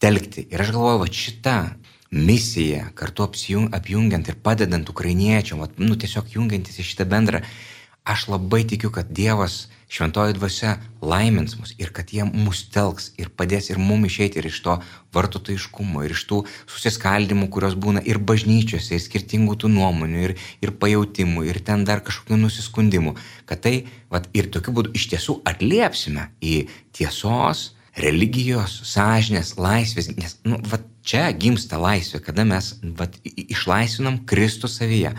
telkti. 0.00 0.46
Ir 0.48 0.64
aš 0.64 0.72
galvoju, 0.72 1.02
va 1.04 1.10
šita 1.12 1.58
misija, 2.14 2.88
kartu 2.94 3.26
apjungiant 3.26 4.28
ir 4.30 4.40
padedant 4.42 4.88
ukrainiečiam, 4.90 5.64
nu 5.78 5.96
tiesiog 5.98 6.30
jungiantis 6.36 6.78
į 6.78 6.86
šitą 6.86 7.08
bendrą, 7.10 7.42
aš 8.04 8.28
labai 8.28 8.62
tikiu, 8.68 8.90
kad 8.92 9.10
Dievas 9.10 9.64
šventoji 9.88 10.34
dvasia 10.36 10.74
laimins 11.02 11.54
mus 11.58 11.74
ir 11.78 11.90
kad 11.94 12.10
jie 12.12 12.24
mus 12.26 12.64
telks 12.74 13.10
ir 13.20 13.30
padės 13.30 13.70
ir 13.70 13.78
mum 13.80 14.04
išeiti 14.08 14.40
ir 14.40 14.48
iš 14.50 14.60
to 14.64 14.76
vartotojiškumo, 15.16 16.02
ir 16.04 16.14
iš 16.14 16.24
tų 16.30 16.40
susiskaldimų, 16.70 17.48
kurios 17.54 17.76
būna 17.78 18.02
ir 18.04 18.18
bažnyčiose, 18.18 18.96
ir 18.96 19.04
skirtingų 19.04 19.56
tų 19.62 19.70
nuomonių, 19.74 20.24
ir, 20.28 20.34
ir 20.64 20.74
pajūtimų, 20.80 21.46
ir 21.50 21.60
ten 21.66 21.86
dar 21.88 22.02
kažkokių 22.04 22.40
nusiskundimų, 22.42 23.14
kad 23.50 23.64
tai, 23.66 23.76
vat, 24.12 24.28
ir 24.36 24.50
tokiu 24.54 24.74
būdu 24.76 24.94
iš 24.98 25.08
tiesų 25.14 25.40
atliepsime 25.48 26.30
į 26.42 26.64
tiesos, 26.96 27.70
religijos, 27.96 28.80
sąžinės, 28.90 29.54
laisvės, 29.60 30.10
nes, 30.18 30.40
nu, 30.48 30.58
vat, 30.70 30.90
čia 31.04 31.28
gimsta 31.36 31.78
laisvė, 31.80 32.20
kada 32.24 32.46
mes 32.48 32.74
vat, 32.98 33.16
išlaisvinam 33.24 34.22
Kristų 34.28 34.70
savyje. 34.70 35.14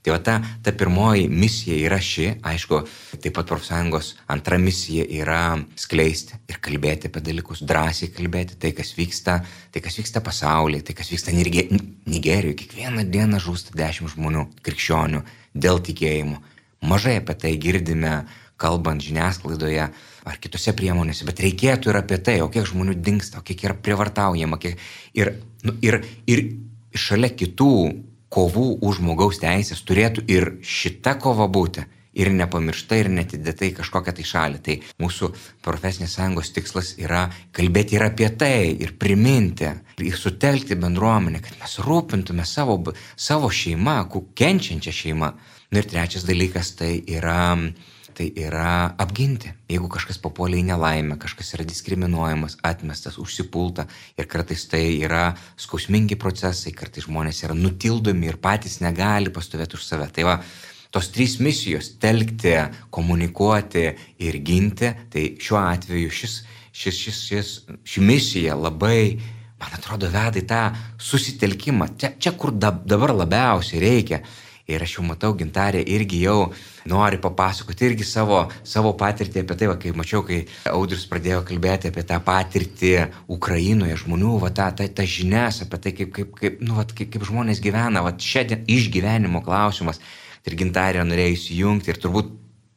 Tai 0.00 0.14
va 0.14 0.18
ta, 0.24 0.38
ta 0.64 0.72
pirmoji 0.72 1.26
misija 1.28 1.74
yra 1.76 1.98
ši, 2.00 2.30
aišku, 2.48 2.78
taip 3.20 3.34
pat 3.36 3.50
profsąjungos 3.50 4.14
antra 4.32 4.56
misija 4.56 5.04
yra 5.04 5.58
skleisti 5.76 6.38
ir 6.48 6.56
kalbėti 6.64 7.10
apie 7.10 7.20
dalykus, 7.26 7.60
drąsiai 7.68 8.08
kalbėti 8.16 8.56
tai, 8.62 8.70
kas 8.76 8.94
vyksta, 8.96 9.42
tai, 9.68 9.82
kas 9.84 9.98
vyksta 10.00 10.22
pasaulyje, 10.24 10.86
tai, 10.88 10.96
kas 10.96 11.12
vyksta 11.12 11.36
Nigerijoje. 11.36 12.56
Kiekvieną 12.62 13.04
dieną 13.12 13.42
žūsta 13.44 13.76
dešimt 13.76 14.14
žmonių, 14.14 14.46
krikščionių, 14.64 15.20
dėl 15.52 15.84
tikėjimo. 15.84 16.40
Mažai 16.88 17.18
apie 17.20 17.36
tai 17.36 17.52
girdime, 17.60 18.22
kalbant 18.56 19.04
žiniasklaidoje 19.04 19.90
ar 20.28 20.40
kitose 20.42 20.74
priemonėse, 20.76 21.26
bet 21.28 21.42
reikėtų 21.44 21.92
ir 21.92 22.00
apie 22.00 22.18
tai, 22.24 22.40
o 22.44 22.50
kiek 22.52 22.68
žmonių 22.68 22.98
dinksta, 23.00 23.40
o 23.40 23.46
kiek 23.46 23.64
yra 23.68 23.76
prievartaujama, 23.76 24.58
kiek... 24.60 24.80
ir, 25.14 25.34
nu, 25.66 25.76
ir, 25.84 26.02
ir 26.30 26.44
šalia 26.96 27.32
kitų 27.32 27.72
kovų 28.30 28.66
už 28.86 29.00
žmogaus 29.00 29.40
teisės 29.42 29.82
turėtų 29.86 30.26
ir 30.30 30.52
šita 30.62 31.16
kova 31.22 31.48
būti 31.50 31.86
ir 32.20 32.30
nepamiršta 32.34 32.98
ir 32.98 33.10
netidėta 33.12 33.66
į 33.68 33.74
kažkokią 33.78 34.14
tai 34.16 34.26
šalį. 34.26 34.60
Tai 34.66 34.76
mūsų 35.02 35.30
profesinės 35.64 36.16
sąjungos 36.18 36.52
tikslas 36.56 36.92
yra 36.98 37.28
kalbėti 37.56 37.96
ir 37.98 38.06
apie 38.06 38.30
tai, 38.38 38.72
ir 38.82 38.96
priminti, 38.98 39.70
ir 40.02 40.18
sutelkti 40.18 40.78
bendruomenę, 40.80 41.42
kad 41.44 41.58
mes 41.62 41.78
rūpintume 41.86 42.46
savo, 42.48 42.80
savo 43.16 43.50
šeimą, 43.50 44.02
kenčiančią 44.34 44.96
šeimą. 45.02 45.32
Na 45.70 45.78
ir 45.78 45.86
trečias 45.86 46.26
dalykas 46.26 46.74
tai 46.80 46.96
yra 47.06 47.54
tai 48.20 48.32
yra 48.36 48.92
apginti. 49.00 49.48
Jeigu 49.70 49.88
kažkas 49.88 50.18
papuolė 50.20 50.58
į 50.60 50.66
nelaimę, 50.68 51.16
kažkas 51.20 51.54
yra 51.56 51.64
diskriminuojamas, 51.64 52.58
atmestas, 52.68 53.16
užsipulta 53.22 53.86
ir 54.20 54.28
kartais 54.28 54.66
tai 54.68 54.82
yra 55.00 55.30
skausmingi 55.56 56.18
procesai, 56.20 56.74
kartais 56.76 57.06
žmonės 57.06 57.40
yra 57.46 57.56
nutildomi 57.56 58.28
ir 58.28 58.36
patys 58.42 58.82
negali 58.84 59.32
pastovėti 59.32 59.78
už 59.78 59.86
save. 59.86 60.10
Tai 60.12 60.26
va, 60.28 60.34
tos 60.92 61.08
trys 61.14 61.38
misijos- 61.40 61.94
telkti, 62.02 62.58
komunikuoti 62.92 63.86
ir 64.20 64.38
ginti, 64.44 64.92
tai 65.08 65.24
šiuo 65.40 65.62
atveju 65.64 66.12
šis, 66.12 66.36
šis, 66.72 67.00
šis, 67.00 67.24
šis, 67.30 67.48
ši 67.84 68.00
misija 68.04 68.52
labai, 68.52 69.16
man 69.60 69.72
atrodo, 69.72 70.12
veda 70.12 70.36
į 70.36 70.44
tą 70.44 70.62
susitelkimą, 70.98 71.96
čia, 71.96 72.12
čia 72.20 72.36
kur 72.36 72.52
dabar 72.52 73.16
labiausiai 73.16 73.80
reikia. 73.80 74.20
Ir 74.70 74.84
aš 74.84 74.96
jau 74.98 75.04
matau, 75.06 75.32
gintarė 75.34 75.80
irgi 75.82 76.20
jau 76.22 76.52
nori 76.90 77.18
papasakoti 77.20 77.88
irgi 77.88 78.06
savo, 78.06 78.44
savo 78.62 78.92
patirtį 78.98 79.42
apie 79.42 79.56
tai, 79.58 79.68
va, 79.70 79.76
kai 79.80 79.92
mačiau, 79.96 80.22
kai 80.26 80.44
Audrius 80.70 81.06
pradėjo 81.10 81.42
kalbėti 81.48 81.90
apie 81.90 82.04
tą 82.06 82.20
patirtį 82.24 82.92
Ukrainoje, 83.34 83.98
žmonių, 84.04 84.36
va, 84.44 84.52
tą, 84.54 84.70
tą, 84.78 84.86
tą 84.94 85.06
žinias 85.16 85.62
apie 85.66 85.82
tai, 85.82 85.94
kaip, 85.98 86.12
kaip, 86.16 86.34
kaip, 86.38 86.60
nu, 86.62 86.78
va, 86.78 86.86
kaip, 86.86 87.10
kaip 87.12 87.26
žmonės 87.28 87.62
gyvena, 87.64 88.04
va, 88.06 88.14
šiandien 88.14 88.66
išgyvenimo 88.70 89.42
klausimas. 89.46 90.02
Ir 90.48 90.56
gintarė 90.56 91.02
norėjo 91.04 91.34
įsijungti 91.36 91.92
ir 91.92 91.98
turbūt 92.00 92.30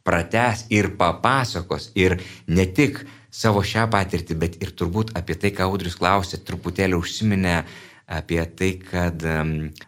prates 0.03 0.65
ir 0.73 0.91
papasakos 0.99 1.91
ir 1.95 2.17
ne 2.47 2.65
tik 2.67 3.05
savo 3.33 3.63
šią 3.65 3.87
patirtį, 3.93 4.37
bet 4.37 4.59
ir 4.61 4.73
turbūt 4.77 5.15
apie 5.17 5.37
tai, 5.39 5.53
ką 5.55 5.69
Audrius 5.69 5.95
klausė, 5.97 6.41
truputėlį 6.45 6.99
užsiminė 6.99 7.55
apie 8.07 8.41
tai, 8.45 8.71
kad 8.83 9.23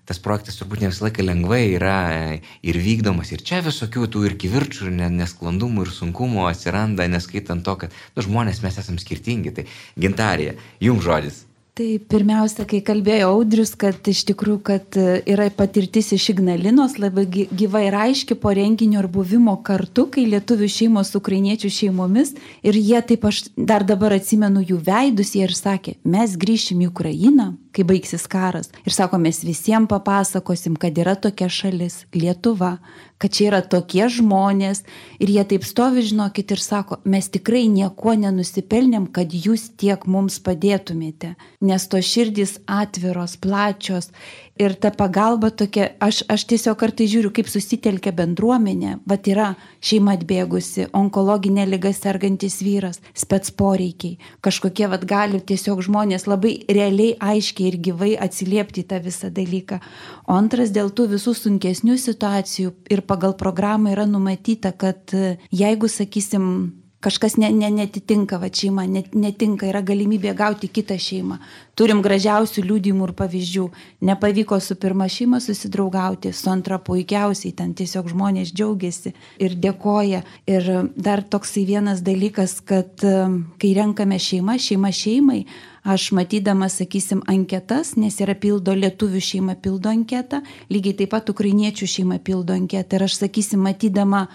tas 0.08 0.21
projektas 0.23 0.60
turbūt 0.60 0.84
ne 0.84 0.91
visą 0.91 1.08
laiką 1.08 1.25
lengvai 1.25 1.63
yra 1.75 1.97
e, 2.12 2.38
ir 2.63 2.80
vykdomas. 2.82 3.34
Ir 3.36 3.43
čia 3.45 3.63
visokių 3.65 4.08
tų 4.12 4.28
ir 4.30 4.38
kivirčių, 4.41 4.91
ir 4.91 5.10
nesklandumų, 5.17 5.88
ir 5.88 5.95
sunkumų 5.95 6.47
atsiranda, 6.49 7.10
neskaitant 7.12 7.65
to, 7.65 7.75
kad 7.86 7.99
nu, 8.15 8.25
žmonės 8.25 8.63
mes 8.65 8.80
esame 8.82 9.04
skirtingi. 9.04 9.56
Tai 9.56 9.67
gintarė, 9.99 10.56
jums 10.84 11.06
žodis. 11.06 11.43
Tai 11.75 11.97
pirmiausia, 12.08 12.63
kai 12.63 12.78
kalbėjo 12.88 13.34
Audrius, 13.34 13.73
kad 13.75 14.08
iš 14.08 14.21
tikrųjų, 14.30 14.60
kad 14.63 14.95
e, 14.95 15.17
yra 15.28 15.49
patirtis 15.51 16.13
iš 16.15 16.30
Ignalinos, 16.32 16.93
labai 17.04 17.25
gyva 17.28 17.82
ir 17.84 17.97
aiški 17.99 18.38
po 18.39 18.54
renginio 18.56 19.01
ir 19.01 19.10
buvimo 19.12 19.58
kartu, 19.60 20.06
kai 20.13 20.23
lietuvių 20.32 20.69
šeimos 20.71 21.12
su 21.12 21.19
ukrainiečių 21.19 21.73
šeimomis 21.80 22.32
ir 22.63 22.80
jie 22.80 23.01
taip 23.10 23.28
aš 23.28 23.41
dar 23.60 23.84
dabar 23.84 24.15
atsimenu 24.15 24.63
jų 24.63 24.80
veidus, 24.88 25.34
jie 25.36 25.43
ir 25.49 25.56
sakė, 25.60 25.97
mes 26.08 26.38
grįšim 26.39 26.86
į 26.86 26.88
Ukrainą, 26.93 27.49
kai 27.75 27.85
baigsis 27.88 28.27
karas. 28.31 28.71
Ir 28.88 28.95
sako, 28.95 29.19
mes 29.21 29.41
visiems 29.45 29.89
papasakosim, 29.91 30.77
kad 30.79 30.95
yra 30.97 31.15
tokia 31.19 31.49
šalis- 31.51 32.05
Lietuva, 32.19 32.77
kad 33.17 33.31
čia 33.31 33.49
yra 33.49 33.61
tokie 33.61 34.07
žmonės. 34.11 34.83
Ir 35.19 35.27
jie 35.27 35.43
taip 35.43 35.63
stovi, 35.63 36.01
žinokit, 36.01 36.51
ir 36.51 36.57
sako, 36.57 36.97
mes 37.05 37.29
tikrai 37.29 37.67
nieko 37.67 38.15
nenusipelnėm, 38.15 39.11
kad 39.11 39.27
jūs 39.29 39.69
tiek 39.77 40.07
mums 40.07 40.39
padėtumėte, 40.39 41.35
nes 41.61 41.88
to 41.88 41.97
širdys 41.97 42.59
atviros, 42.67 43.38
plačios 43.38 44.11
Ir 44.55 44.71
ta 44.79 44.88
pagalba 44.88 45.49
tokia, 45.51 45.89
aš, 45.99 46.21
aš 46.31 46.45
tiesiog 46.47 46.77
kartai 46.79 47.09
žiūriu, 47.11 47.27
kaip 47.35 47.49
susitelkia 47.51 48.13
bendruomenė, 48.15 48.93
bet 49.03 49.27
yra 49.27 49.49
šeima 49.83 50.13
atbėgusi, 50.15 50.85
onkologinė 50.95 51.65
lyga 51.67 51.91
sergantis 51.91 52.61
vyras, 52.63 53.01
spets 53.11 53.51
poreikiai, 53.51 54.15
kažkokie, 54.47 54.88
vad 54.93 55.03
gali 55.09 55.41
tiesiog 55.43 55.83
žmonės 55.83 56.23
labai 56.31 56.53
realiai, 56.71 57.17
aiškiai 57.19 57.64
ir 57.67 57.80
gyvai 57.82 58.13
atsiliepti 58.21 58.86
tą 58.88 59.01
visą 59.04 59.32
dalyką. 59.34 59.82
O 60.30 60.38
antras, 60.38 60.71
dėl 60.75 60.93
tų 60.95 61.10
visų 61.15 61.36
sunkesnių 61.41 61.97
situacijų 62.01 62.73
ir 62.93 63.04
pagal 63.08 63.36
programą 63.39 63.93
yra 63.95 64.08
numatyta, 64.10 64.71
kad 64.71 65.13
jeigu, 65.51 65.89
sakysim, 65.91 66.84
kažkas 67.05 67.37
ne, 67.37 67.51
ne, 67.53 67.69
netitinka, 67.69 68.39
va 68.41 68.49
šeima, 68.49 68.87
net, 68.89 69.13
netinka, 69.13 69.67
yra 69.69 69.83
galimybė 69.85 70.33
gauti 70.37 70.69
kitą 70.73 70.97
šeimą. 71.01 71.37
Turim 71.77 72.01
gražiausių 72.05 72.63
liūdimų 72.65 73.09
ir 73.09 73.13
pavyzdžių. 73.19 73.65
Nepavyko 74.09 74.57
su 74.63 74.77
pirma 74.81 75.05
šeima 75.11 75.41
susidraugauti, 75.43 76.31
su 76.33 76.49
antra 76.49 76.79
puikiausiai, 76.81 77.53
ten 77.57 77.75
tiesiog 77.77 78.09
žmonės 78.13 78.53
džiaugiasi 78.55 79.13
ir 79.43 79.57
dėkoja. 79.61 80.23
Ir 80.49 80.71
dar 80.95 81.21
toksai 81.21 81.65
vienas 81.69 82.01
dalykas, 82.05 82.57
kad 82.65 83.05
um, 83.05 83.41
kai 83.61 83.75
renkame 83.77 84.17
šeimą, 84.21 84.57
šeima 84.61 84.93
šeimai, 84.95 85.43
aš 85.85 86.09
matydama, 86.17 86.71
sakysim, 86.71 87.21
anketas, 87.29 87.93
nes 87.99 88.17
yra 88.23 88.33
pildo 88.33 88.73
lietuvių 88.73 89.21
šeima 89.21 89.53
pildo 89.61 89.91
anketą, 89.91 90.41
lygiai 90.73 90.97
taip 91.03 91.13
pat 91.13 91.29
ukrainiečių 91.29 91.91
šeima 91.99 92.17
pildo 92.25 92.55
anketą. 92.57 92.97
Ir 92.97 93.05
aš, 93.05 93.19
sakysim, 93.21 93.61
matydama 93.67 94.25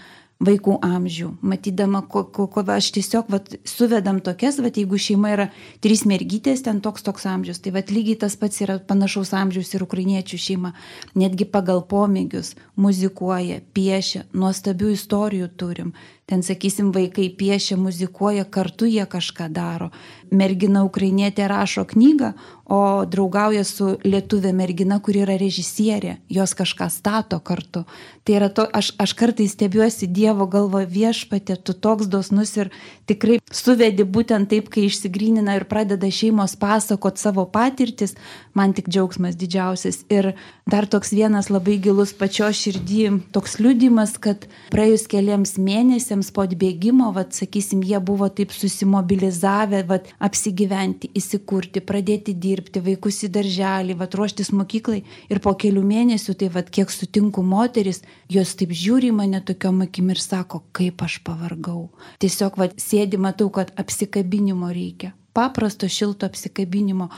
vaikų 0.41 0.79
amžių, 0.85 1.35
matydama, 1.45 2.01
ko, 2.09 2.23
ko, 2.25 2.47
ko 2.49 2.65
aš 2.73 2.91
tiesiog 2.97 3.29
vat, 3.33 3.51
suvedam 3.69 4.23
tokias, 4.25 4.57
vat, 4.65 4.79
jeigu 4.81 4.97
šeima 4.97 5.35
yra 5.35 5.47
trys 5.85 6.07
mergytės, 6.09 6.65
ten 6.65 6.81
toks 6.81 7.05
toks 7.05 7.27
amžius, 7.29 7.61
tai 7.61 7.75
vat, 7.77 7.93
lygiai 7.93 8.17
tas 8.25 8.39
pats 8.41 8.63
yra 8.65 8.79
panašaus 8.81 9.35
amžiaus 9.37 9.75
ir 9.77 9.85
ukrainiečių 9.85 10.41
šeima, 10.41 10.73
netgi 11.21 11.45
pagal 11.45 11.85
pomėgius, 11.91 12.55
muzikuoja, 12.81 13.61
piešia, 13.77 14.25
nuostabių 14.33 14.95
istorijų 14.97 15.51
turim. 15.61 15.93
Ten, 16.31 16.45
sakysim, 16.47 16.93
vaikai 16.95 17.27
piešia, 17.35 17.75
muzikuoja, 17.75 18.45
kartu 18.47 18.87
jie 18.87 19.03
kažką 19.03 19.49
daro. 19.51 19.91
Mergina 20.31 20.85
ukrainietė 20.87 21.49
rašo 21.51 21.83
knygą, 21.91 22.35
o 22.71 23.03
draugauja 23.11 23.65
su 23.67 23.97
lietuvė 24.07 24.53
mergina, 24.55 25.01
kuri 25.03 25.25
yra 25.25 25.35
režisierė, 25.41 26.21
jos 26.31 26.55
kažką 26.55 26.87
stato 26.95 27.41
kartu. 27.43 27.83
Tai 28.23 28.37
yra 28.37 28.49
to, 28.55 28.63
aš, 28.63 28.93
aš 29.03 29.15
kartais 29.19 29.57
stebiuosi 29.57 30.07
Dievo 30.07 30.47
galvo 30.47 30.79
viešpatė, 30.87 31.57
tu 31.59 31.75
toks 31.75 32.07
dosnus 32.13 32.53
ir 32.61 32.71
tikrai 33.11 33.41
suvedi 33.51 34.07
būtent 34.07 34.53
taip, 34.53 34.69
kai 34.71 34.85
išsigrynina 34.87 35.57
ir 35.59 35.67
pradeda 35.71 36.07
šeimos 36.15 36.55
pasakot 36.61 37.19
savo 37.19 37.47
patirtis, 37.51 38.15
man 38.55 38.77
tik 38.77 38.87
džiaugsmas 38.93 39.35
didžiausias. 39.41 40.05
Ir 40.13 40.35
dar 40.71 40.87
toks 40.87 41.11
vienas 41.17 41.51
labai 41.51 41.81
gilus 41.83 42.13
pačio 42.15 42.53
širdį, 42.55 43.33
toks 43.35 43.59
liudimas, 43.59 44.15
kad 44.23 44.47
praėjus 44.71 45.09
keliams 45.11 45.57
mėnesiams, 45.59 46.20
mėnesiams 46.21 46.33
po 46.35 46.45
atbėgimo, 46.45 47.13
vat, 47.15 47.33
sakysim, 47.33 47.83
jie 47.83 47.99
buvo 48.01 48.29
taip 48.29 48.53
susimobilizavę, 48.53 49.87
vat, 49.87 50.09
apsigyventi, 50.21 51.11
įsikurti, 51.15 51.81
pradėti 51.81 52.35
dirbti, 52.35 52.81
vaikus 52.81 53.25
į 53.25 53.31
darželį, 53.31 53.97
vat, 53.97 54.15
ruoštis 54.15 54.53
mokyklai 54.53 55.05
ir 55.31 55.41
po 55.41 55.55
kelių 55.55 55.83
mėnesių, 55.83 56.35
tai 56.35 56.51
vat, 56.51 56.71
kiek 56.71 56.91
sutinku 56.91 57.43
moteris, 57.43 58.03
jos 58.29 58.55
taip 58.55 58.73
žiūri 58.73 59.13
mane 59.13 59.41
tokiom 59.41 59.83
akim 59.87 60.11
ir 60.11 60.21
sako, 60.21 60.63
kaip 60.73 61.03
aš 61.03 61.23
pavargau. 61.25 61.91
Tiesiog 62.21 62.59
vat, 62.59 62.77
sėdi, 62.79 63.17
matau, 63.17 63.51
kad 63.51 63.73
apsikabinimo 63.77 64.71
reikia. 64.71 65.15
Paprasto 65.33 65.87
šilto 65.87 66.27
apsikabinimo 66.27 67.09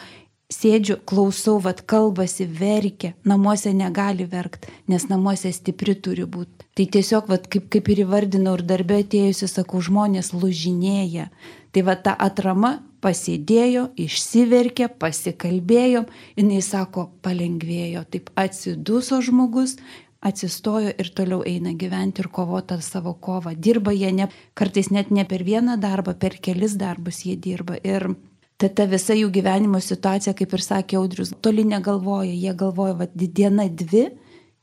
sėdžiu, 0.53 0.99
klausau, 1.09 1.57
vad 1.65 1.83
kalbasi, 1.89 2.47
verkia, 2.47 3.13
namuose 3.25 3.73
negali 3.77 4.27
verkti, 4.29 4.71
nes 4.93 5.09
namuose 5.11 5.53
stipri 5.55 5.97
turi 5.97 6.27
būti. 6.29 6.69
Tai 6.77 6.87
tiesiog, 6.97 7.29
vat, 7.33 7.49
kaip, 7.53 7.67
kaip 7.73 7.91
ir 7.93 8.05
įvardinau 8.05 8.55
ir 8.59 8.65
darbė 8.69 9.03
atėjusi, 9.03 9.49
sakau, 9.51 9.83
žmonės 9.85 10.33
lužinėja. 10.37 11.29
Tai 11.73 11.85
va 11.89 11.97
ta 11.97 12.15
atrama 12.21 12.77
pasėdėjo, 13.03 13.89
išsiverkė, 13.99 14.93
pasikalbėjom, 15.03 16.07
jinai 16.39 16.63
sako, 16.63 17.09
palengvėjo, 17.25 18.05
taip 18.13 18.31
atsiduso 18.39 19.21
žmogus, 19.25 19.79
atsistojo 20.23 20.93
ir 21.03 21.11
toliau 21.17 21.43
eina 21.47 21.73
gyventi 21.75 22.23
ir 22.23 22.29
kovota 22.31 22.79
savo 22.81 23.15
kovą. 23.15 23.57
Dirba 23.59 23.95
jie 23.97 24.13
ne, 24.15 24.29
kartais 24.55 24.93
net 24.95 25.11
ne 25.11 25.25
per 25.29 25.43
vieną 25.43 25.79
darbą, 25.83 26.15
per 26.15 26.39
kelis 26.39 26.77
darbus 26.79 27.25
jie 27.27 27.35
dirba. 27.37 27.81
Ir 27.83 28.13
ta, 28.61 28.69
ta 28.69 28.87
visa 28.91 29.17
jų 29.17 29.31
gyvenimo 29.35 29.81
situacija, 29.83 30.35
kaip 30.39 30.57
ir 30.57 30.65
sakė 30.65 30.99
Audrius, 31.01 31.33
toli 31.45 31.65
negalvoja, 31.69 32.33
jie 32.33 32.55
galvoja, 32.59 32.97
va, 33.03 33.09
diena 33.15 33.69
dvi 33.69 34.09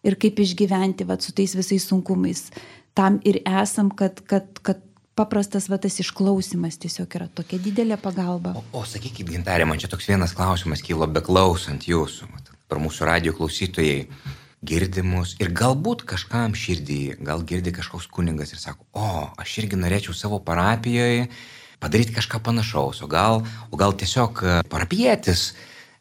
ir 0.06 0.20
kaip 0.20 0.40
išgyventi 0.40 1.08
vat, 1.08 1.24
su 1.26 1.36
tais 1.36 1.56
visais 1.58 1.88
sunkumais. 1.88 2.48
Tam 2.98 3.20
ir 3.28 3.42
esam, 3.46 3.92
kad, 3.92 4.22
kad, 4.28 4.62
kad 4.66 4.82
paprastas 5.20 5.68
va, 5.72 5.80
tas 5.82 6.00
išklausimas 6.02 6.80
tiesiog 6.82 7.16
yra 7.20 7.28
tokia 7.36 7.60
didelė 7.62 8.00
pagalba. 8.02 8.56
O, 8.60 8.64
o 8.82 8.86
sakykit, 8.88 9.28
gintarė, 9.36 9.68
man 9.68 9.82
čia 9.82 9.92
toks 9.92 10.08
vienas 10.10 10.36
klausimas 10.38 10.84
kilo 10.86 11.08
beklausant 11.12 11.88
jūsų, 11.90 12.30
per 12.70 12.82
mūsų 12.82 13.08
radio 13.10 13.36
klausytojai 13.36 14.06
girdimus 14.66 15.36
ir 15.40 15.54
galbūt 15.56 16.04
kažkam 16.08 16.56
širdį, 16.58 17.20
gal 17.24 17.44
girdi 17.48 17.72
kažkoks 17.76 18.10
kuningas 18.12 18.52
ir 18.54 18.60
sako, 18.62 18.86
o, 18.92 19.30
aš 19.40 19.58
irgi 19.64 19.80
norėčiau 19.80 20.16
savo 20.16 20.42
parapijoje 20.44 21.30
padaryti 21.80 22.16
kažką 22.16 22.42
panašaus, 22.44 23.02
o 23.04 23.08
gal, 23.12 23.44
o 23.72 23.80
gal 23.80 23.96
tiesiog 23.98 24.44
parapietis 24.72 25.52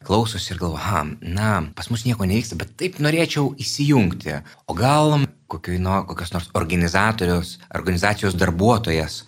klausosi 0.05 0.53
ir 0.53 0.59
galvo, 0.61 0.79
ha, 0.79 1.03
na, 1.21 1.49
pas 1.75 1.89
mus 1.91 2.05
nieko 2.07 2.27
nevyksta, 2.27 2.57
bet 2.59 2.71
taip 2.79 2.99
norėčiau 3.03 3.51
įsijungti. 3.59 4.37
O 4.71 4.75
gal 4.77 5.17
no, 5.19 5.95
kokios 6.07 6.31
nors 6.35 6.49
organizatorius, 6.55 7.57
organizacijos 7.75 8.37
darbuotojas 8.39 9.23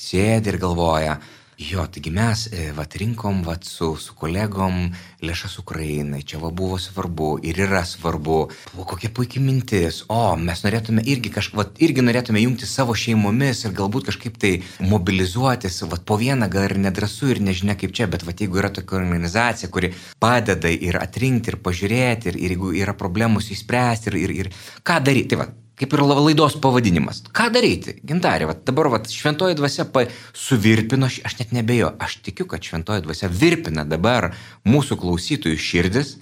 sėdi 0.00 0.52
ir 0.52 0.58
galvoja, 0.62 1.18
Jo, 1.58 1.84
taigi 1.86 2.10
mes 2.10 2.48
e, 2.50 2.72
vat, 2.74 2.96
rinkom 2.98 3.44
vat, 3.46 3.62
su, 3.62 3.92
su 3.94 4.16
kolegom 4.18 4.88
lėšas 5.22 5.54
Ukrainai, 5.62 6.24
čia 6.26 6.40
va 6.42 6.50
buvo 6.50 6.80
svarbu 6.82 7.28
ir 7.46 7.60
yra 7.68 7.84
svarbu. 7.86 8.38
O 8.74 8.86
kokia 8.90 9.12
puikia 9.14 9.42
mintis, 9.42 10.00
o 10.10 10.34
mes 10.34 10.64
norėtume 10.66 11.04
irgi 11.06 11.30
kažkaip, 11.36 11.78
irgi 11.78 12.02
norėtume 12.02 12.42
jungti 12.42 12.66
savo 12.66 12.96
šeimomis 12.98 13.62
ir 13.68 13.76
galbūt 13.78 14.10
kažkaip 14.10 14.38
tai 14.42 14.52
mobilizuotis, 14.82 15.84
vat, 15.86 16.02
po 16.02 16.18
vieną 16.18 16.50
gal 16.50 16.66
ir 16.66 16.78
nedrasu 16.88 17.30
ir 17.30 17.42
nežinia 17.46 17.78
kaip 17.78 17.94
čia, 17.94 18.10
bet 18.10 18.26
vat, 18.26 18.42
jeigu 18.42 18.58
yra 18.58 18.74
tokia 18.74 18.98
organizacija, 18.98 19.70
kuri 19.70 19.94
padeda 20.18 20.72
ir 20.74 20.98
atrinkti 20.98 21.54
ir 21.54 21.62
pažiūrėti 21.62 22.32
ir, 22.32 22.40
ir 22.48 22.58
jeigu 22.58 22.74
yra 22.82 22.98
problemus 22.98 23.52
įspręsti 23.54 24.10
ir, 24.10 24.24
ir, 24.26 24.40
ir 24.42 24.56
ką 24.82 24.98
daryti, 25.06 25.36
tai 25.36 25.44
va, 25.44 25.52
kaip 25.78 25.94
ir 25.94 26.02
laidos 26.06 26.56
pavadinimas. 26.62 27.22
Ką 27.34 27.48
daryti? 27.54 27.96
Gintarė, 28.06 28.48
va, 28.50 28.56
dabar 28.66 28.90
va, 28.92 29.00
šventoji 29.02 29.58
dvasia 29.58 29.86
pa, 29.90 30.06
suvirpino, 30.36 31.08
aš 31.08 31.38
net 31.40 31.54
nebejo, 31.56 31.92
aš 31.98 32.20
tikiu, 32.26 32.46
kad 32.50 32.62
šventoji 32.64 33.04
dvasia 33.06 33.30
virpina 33.32 33.86
dabar 33.88 34.32
mūsų 34.68 35.00
klausytojų 35.02 35.58
širdis. 35.58 36.14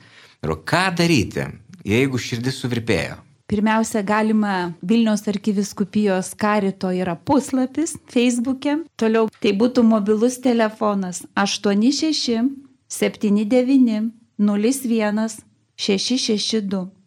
Ir 0.43 0.57
ką 0.67 0.87
daryti, 0.99 1.51
jeigu 1.87 2.19
širdis 2.19 2.59
suvirpėjo? 2.63 3.21
Pirmiausia, 3.53 4.01
galima 4.03 4.73
Vilniaus 4.81 5.27
arkiviskupijos 5.29 6.31
karito 6.41 6.89
yra 6.89 7.13
puslapis 7.15 7.99
Facebook'e. 8.09 8.79
Toliau 8.97 9.29
tai 9.43 9.53
būtų 9.53 9.85
mobilus 9.85 10.39
telefonas 10.41 11.21
86 11.37 12.49
79 12.89 14.09
01 14.41 15.29
662. 15.77 17.02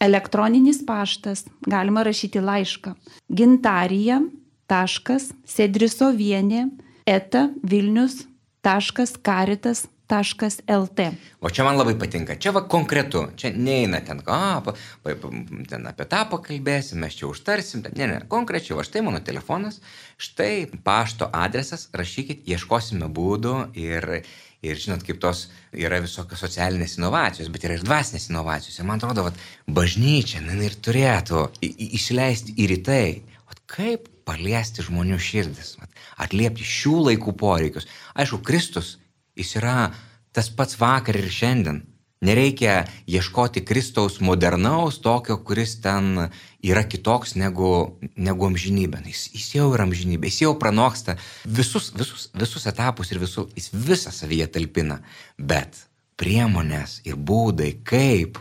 Elektroninis 0.00 0.86
paštas, 0.86 1.44
galima 1.66 2.02
rašyti 2.04 2.40
laišką. 2.40 2.94
Gintarija 3.32 4.20
taškas 4.68 5.30
sedrisovienė 5.48 6.68
eta 7.06 7.48
vilnius.karitas 7.62 9.86
lt. 10.06 11.00
O 11.40 11.50
čia 11.50 11.64
man 11.66 11.78
labai 11.78 11.96
patinka, 11.98 12.36
čia 12.38 12.52
va 12.54 12.62
konkretu, 12.70 13.24
čia 13.36 13.50
neina 13.50 13.98
ten, 14.06 14.20
a, 14.26 14.60
pa, 14.62 14.74
pa, 15.02 15.14
pa, 15.18 15.30
ten 15.66 15.88
apie 15.90 16.06
tą 16.06 16.20
pakalbėsim, 16.30 17.00
mes 17.02 17.16
čia 17.18 17.26
užtarsim, 17.26 17.82
ten, 17.82 17.96
ne, 17.98 18.06
ne, 18.12 18.20
konkrečiai, 18.30 18.76
va 18.78 18.84
štai 18.86 19.02
mano 19.02 19.18
telefonas, 19.26 19.80
štai 20.16 20.68
pašto 20.86 21.26
adresas, 21.34 21.88
rašykit, 21.96 22.46
ieškosime 22.46 23.10
būdų 23.10 23.56
ir, 23.74 24.22
Ir 24.64 24.78
žinot, 24.80 25.04
kaip 25.04 25.18
tos 25.20 25.46
yra 25.76 26.00
visokios 26.00 26.40
socialinės 26.40 26.96
inovacijos, 26.96 27.50
bet 27.52 27.66
yra 27.68 27.76
ir 27.76 27.84
dvasinės 27.84 28.30
inovacijos. 28.30 28.78
Ir 28.80 28.88
man 28.88 29.00
atrodo, 29.00 29.26
kad 29.28 29.40
bažnyčia 29.76 30.40
ir 30.40 30.76
turėtų 30.82 31.42
įsileisti 31.62 32.56
ir 32.64 32.72
į 32.78 32.80
tai, 32.86 33.06
vat, 33.46 33.60
kaip 33.70 34.08
paliesti 34.26 34.84
žmonių 34.86 35.18
širdis, 35.22 35.76
vat, 35.80 35.92
atliepti 36.24 36.64
šių 36.66 36.96
laikų 37.10 37.36
poreikius. 37.38 37.86
Aišku, 38.16 38.40
Kristus, 38.46 38.96
jis 39.36 39.52
yra 39.60 39.92
tas 40.32 40.48
pats 40.52 40.80
vakar 40.80 41.18
ir 41.20 41.28
šiandien. 41.32 41.84
Nereikia 42.24 42.86
ieškoti 43.04 43.60
Kristaus 43.64 44.20
modernaus, 44.24 44.96
tokio, 45.04 45.36
kuris 45.44 45.74
ten 45.84 46.30
yra 46.64 46.82
kitoks 46.88 47.34
negu, 47.36 47.98
negu 48.16 48.48
amžinybė. 48.48 49.02
Jis, 49.10 49.26
jis 49.34 49.50
jau 49.58 49.66
yra 49.74 49.84
amžinybė, 49.84 50.30
jis 50.30 50.46
jau 50.46 50.54
pranoksta 50.56 51.18
visus, 51.44 51.90
visus, 51.92 52.30
visus 52.32 52.64
etapus 52.72 53.12
ir 53.12 53.20
visu, 53.20 53.44
jis 53.56 53.68
visą 53.72 54.14
savyje 54.16 54.48
talpina. 54.54 55.02
Bet 55.36 55.76
priemonės 56.16 57.02
ir 57.04 57.20
būdai, 57.20 57.74
kaip 57.84 58.40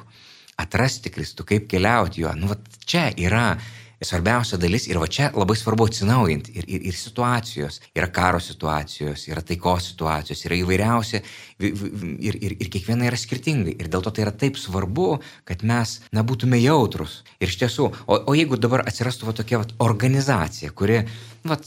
atrasti 0.55 1.11
Kristų, 1.11 1.43
kaip 1.43 1.67
keliauti 1.67 2.23
juo, 2.23 2.31
nu, 2.39 2.55
čia 2.87 3.09
yra 3.19 3.57
svarbiausia 4.03 4.59
dalis 4.59 4.87
ir 4.89 4.99
va 4.99 5.07
čia 5.07 5.29
labai 5.35 5.55
svarbu 5.59 5.87
atsinaujinti 5.89 6.55
ir, 6.59 6.67
ir, 6.67 6.87
ir 6.89 6.97
situacijos, 6.97 7.79
yra 7.95 8.09
karo 8.13 8.41
situacijos, 8.43 9.27
yra 9.29 9.43
taikos 9.45 9.91
situacijos, 9.91 10.43
yra 10.47 10.57
įvairiausia 10.59 11.21
ir, 11.63 12.35
ir, 12.35 12.57
ir 12.59 12.71
kiekviena 12.71 13.07
yra 13.07 13.19
skirtingai 13.19 13.75
ir 13.79 13.89
dėl 13.91 14.03
to 14.05 14.11
tai 14.15 14.25
yra 14.25 14.33
taip 14.35 14.59
svarbu, 14.59 15.19
kad 15.47 15.63
mes 15.67 15.99
nebūtume 16.15 16.59
jautrus. 16.61 17.21
Ir 17.39 17.51
iš 17.51 17.59
tiesų, 17.63 17.87
o, 18.05 18.19
o 18.19 18.35
jeigu 18.35 18.59
dabar 18.59 18.85
atsirastų 18.87 19.29
va 19.29 19.35
tokia 19.37 19.61
va, 19.61 19.69
organizacija, 19.85 20.71
kuri, 20.75 21.01
va, 21.47 21.59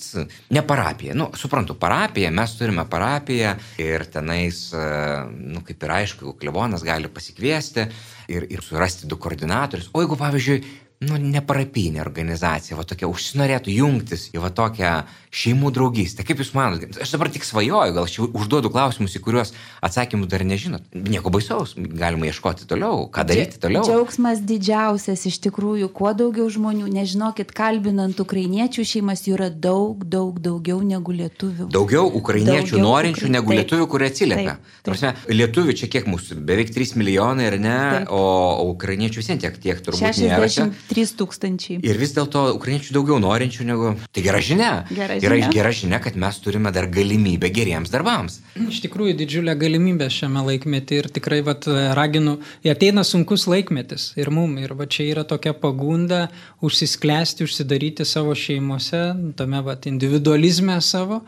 ne 0.54 0.64
parapija, 0.66 1.16
nu, 1.18 1.30
suprantu, 1.38 1.78
parapija, 1.80 2.32
mes 2.34 2.56
turime 2.58 2.84
parapiją 2.90 3.54
ir 3.80 4.04
tenais, 4.12 4.66
nu, 4.74 5.64
kaip 5.66 5.88
ir 5.88 5.96
aišku, 6.02 6.36
klevonas 6.40 6.84
gali 6.86 7.10
pasikviesti 7.12 7.88
ir, 8.28 8.48
ir 8.52 8.64
surasti 8.64 9.08
du 9.08 9.18
koordinatorius. 9.20 9.90
O 9.94 10.04
jeigu, 10.04 10.18
pavyzdžiui, 10.20 10.60
nu, 11.06 11.14
neparapinė 11.22 12.00
organizacija, 12.02 12.76
va 12.78 12.82
tokia 12.88 13.06
užsinorėtų 13.11 13.70
jungtis 13.70 14.28
į 14.34 14.42
va 14.42 14.50
tokią 14.50 14.92
šeimų 15.30 15.70
draugystę. 15.76 16.24
Kaip 16.26 16.40
Jūs 16.42 16.50
manote? 16.56 16.88
Aš 16.98 17.12
dabar 17.14 17.30
tik 17.30 17.44
svajoju, 17.46 17.94
gal 17.94 18.06
aš 18.08 18.16
užduodu 18.26 18.70
klausimus, 18.72 19.14
į 19.14 19.22
kuriuos 19.22 19.52
atsakymų 19.84 20.26
dar 20.30 20.42
nežinot. 20.48 20.88
Nieko 20.96 21.30
baisaus, 21.30 21.76
galima 21.76 22.26
ieškoti 22.30 22.66
toliau, 22.70 23.06
ką 23.14 23.26
daryti 23.28 23.61
toliau. 23.62 23.84
Džiaugsmas 23.87 24.42
didžiausias 24.48 25.26
iš 25.30 25.38
tikrųjų, 25.46 25.90
kuo 25.94 26.14
daugiau 26.18 26.48
žmonių, 26.50 26.88
nežinokit, 26.96 27.52
kalbinant 27.54 28.18
ukrainiečių 28.18 28.87
šeimas 28.88 29.26
jų 29.28 29.37
yra 29.37 29.50
daug, 29.52 30.02
daug 30.08 30.40
daugiau 30.42 30.80
negu 30.82 31.14
lietuvių. 31.14 31.68
Daugiau 31.74 32.08
ukrainiečių 32.08 32.74
daugiau 32.74 32.87
norinčių 32.88 33.26
ukra... 33.28 33.34
negu 33.37 33.52
taip, 33.52 33.62
lietuvių, 33.62 33.88
kurie 33.92 34.11
atsiliepia. 34.11 34.56
Prasme, 34.88 35.14
lietuvių 35.30 35.76
čia 35.78 35.90
kiek 35.92 36.08
mūsų, 36.11 36.40
beveik 36.48 36.72
3 36.74 36.96
milijonai 36.98 37.50
ar 37.52 37.58
ne, 37.61 37.78
taip. 38.00 38.12
o, 38.16 38.24
o 38.64 38.68
ukrainiečių 38.72 39.20
vis 39.20 39.30
tiek 39.44 39.61
tiek 39.61 39.82
turbūt 39.84 40.00
60, 40.00 40.24
nėra. 40.24 40.70
3 40.88 41.12
tūkstančiai. 41.18 41.79
Ir 41.87 42.01
vis 42.01 42.14
dėlto 42.16 42.44
ukrainiečių 42.57 42.94
daugiau 42.96 43.18
norinčių 43.22 43.66
negu... 43.68 43.92
Tai 44.14 44.24
gera 44.24 44.40
žinia. 44.44 44.70
Gera 44.88 45.18
žinia. 45.18 45.29
Yra 45.29 45.53
gera 45.55 45.72
žinia, 45.74 46.01
kad 46.05 46.16
mes 46.20 46.40
turime 46.44 46.72
dar 46.74 46.88
galimybę 46.92 47.51
geriems 47.55 47.92
darbams. 47.92 48.40
Iš 48.59 48.81
tikrųjų 48.87 49.16
didžiulė 49.20 49.55
galimybė 49.61 50.09
šiame 50.12 50.44
laikmetį 50.48 51.01
ir 51.03 51.11
tikrai 51.18 51.40
vat, 51.46 51.68
raginu, 51.98 52.38
ateina 52.66 53.05
sunkus 53.07 53.46
laikmetis 53.51 54.11
ir 54.18 54.33
mum. 54.35 54.57
Ir 54.62 54.74
va 54.79 54.88
čia 54.90 55.07
yra 55.12 55.27
tokia 55.29 55.55
pagunda 55.57 56.27
užsisklęsti, 56.64 57.46
užsidaryti 57.46 58.09
savo 58.09 58.35
šeimose, 58.38 59.05
tame 59.38 59.62
vat, 59.66 59.88
individualizme 59.90 60.81
savo 60.85 61.22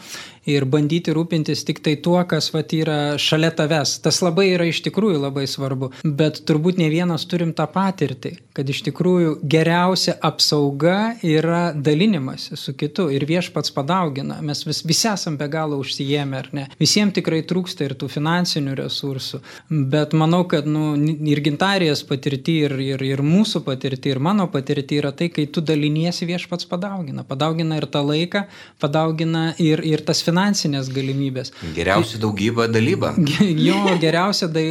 ir 0.56 0.66
bandyti 0.68 1.14
rūpintis 1.16 1.64
tik 1.68 1.82
tai 1.84 1.96
tuo, 2.02 2.18
kas 2.28 2.50
vat, 2.54 2.72
yra 2.76 3.16
šalia 3.20 3.50
tavęs. 3.56 3.98
Tas 4.04 4.20
labai 4.24 4.50
yra 4.54 4.68
iš 4.70 4.82
tikrųjų 4.86 5.20
labai 5.22 5.46
svarbu. 5.50 5.92
Bet 6.04 6.42
turbūt 6.48 6.80
ne 6.80 6.90
vienas 6.92 7.26
turim 7.30 7.52
tą 7.56 7.66
patirtį, 7.70 8.36
kad 8.56 8.70
iš 8.70 8.82
tikrųjų 8.88 9.36
geriausia 9.50 10.16
apsauga 10.26 11.14
yra 11.26 11.70
dalinimas 11.74 12.50
su 12.58 12.74
kitu 12.78 13.08
ir 13.14 13.26
viešpats 13.28 13.72
padaugina. 13.76 14.40
Mes 14.44 14.64
vis, 14.66 14.82
visi 14.86 15.08
esam 15.10 15.36
be 15.40 15.48
galo 15.50 15.78
užsijėmę, 15.80 16.40
ar 16.40 16.50
ne? 16.56 16.66
Visiems 16.80 17.16
tikrai 17.16 17.42
trūksta 17.46 17.86
ir 17.86 17.96
tų 17.98 18.10
finansinių 18.12 18.76
resursų. 18.78 19.40
Bet 19.70 20.14
manau, 20.18 20.42
kad 20.50 20.68
nu, 20.68 20.92
ir 21.30 21.42
gintarijos 21.44 22.02
patirti, 22.08 22.60
ir, 22.66 22.76
ir, 22.84 23.04
ir 23.06 23.22
mūsų 23.24 23.62
patirti, 23.66 24.12
ir 24.12 24.20
mano 24.22 24.46
patirti 24.52 25.00
yra 25.00 25.12
tai, 25.16 25.30
kai 25.34 25.46
tu 25.46 25.62
daliniesi 25.64 26.28
viešpats 26.28 26.68
padaugina. 26.70 27.24
Padaugina 27.26 27.80
ir 27.80 27.86
tą 27.90 28.02
laiką, 28.06 28.44
padaugina 28.82 29.50
ir, 29.62 29.82
ir 29.86 30.04
tas 30.06 30.22
finansinės 30.40 30.88
galimybės. 30.94 31.53
Geriausia 31.76 32.20
daugybė 32.22 32.68
dalyba. 32.72 33.12
Jo, 33.40 33.96
geriausia 34.00 34.48
da, 34.53 34.62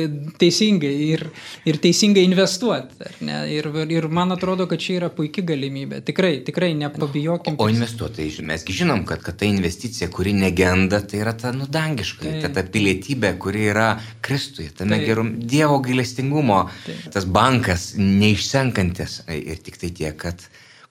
teisingai 0.41 0.91
ir, 1.13 1.25
ir 1.67 1.79
teisingai 1.82 2.23
investuoti. 2.27 3.10
Ir, 3.51 3.69
ir 3.89 4.08
man 4.13 4.34
atrodo, 4.36 4.67
kad 4.69 4.82
čia 4.82 4.97
yra 4.99 5.10
puikia 5.13 5.43
galimybė. 5.45 6.01
Tikrai, 6.08 6.39
tikrai 6.47 6.71
nepabijokim. 6.79 7.58
O, 7.58 7.67
o 7.67 7.71
investuotojai, 7.71 8.45
mesgi 8.49 8.77
žinom, 8.82 9.03
kad, 9.10 9.21
kad 9.25 9.39
ta 9.41 9.47
investicija, 9.49 10.10
kuri 10.13 10.34
negenda, 10.38 11.01
tai 11.01 11.21
yra 11.23 11.36
ta 11.38 11.53
nudangiška, 11.55 12.25
tai. 12.25 12.39
ta, 12.45 12.53
ta 12.60 12.65
pilietybė, 12.65 13.36
kuri 13.41 13.67
yra 13.73 13.89
Kristuje, 14.25 14.71
tame 14.77 14.99
tai. 14.99 15.10
gerum 15.10 15.36
Dievo 15.49 15.79
gailestingumo, 15.86 16.63
tai. 16.86 16.97
tas 17.13 17.27
bankas 17.29 17.91
neišsenkantis. 17.99 19.21
Ir 19.39 19.62
tik 19.63 19.79
tai 19.82 19.93
tiek, 19.95 20.17
kad 20.19 20.49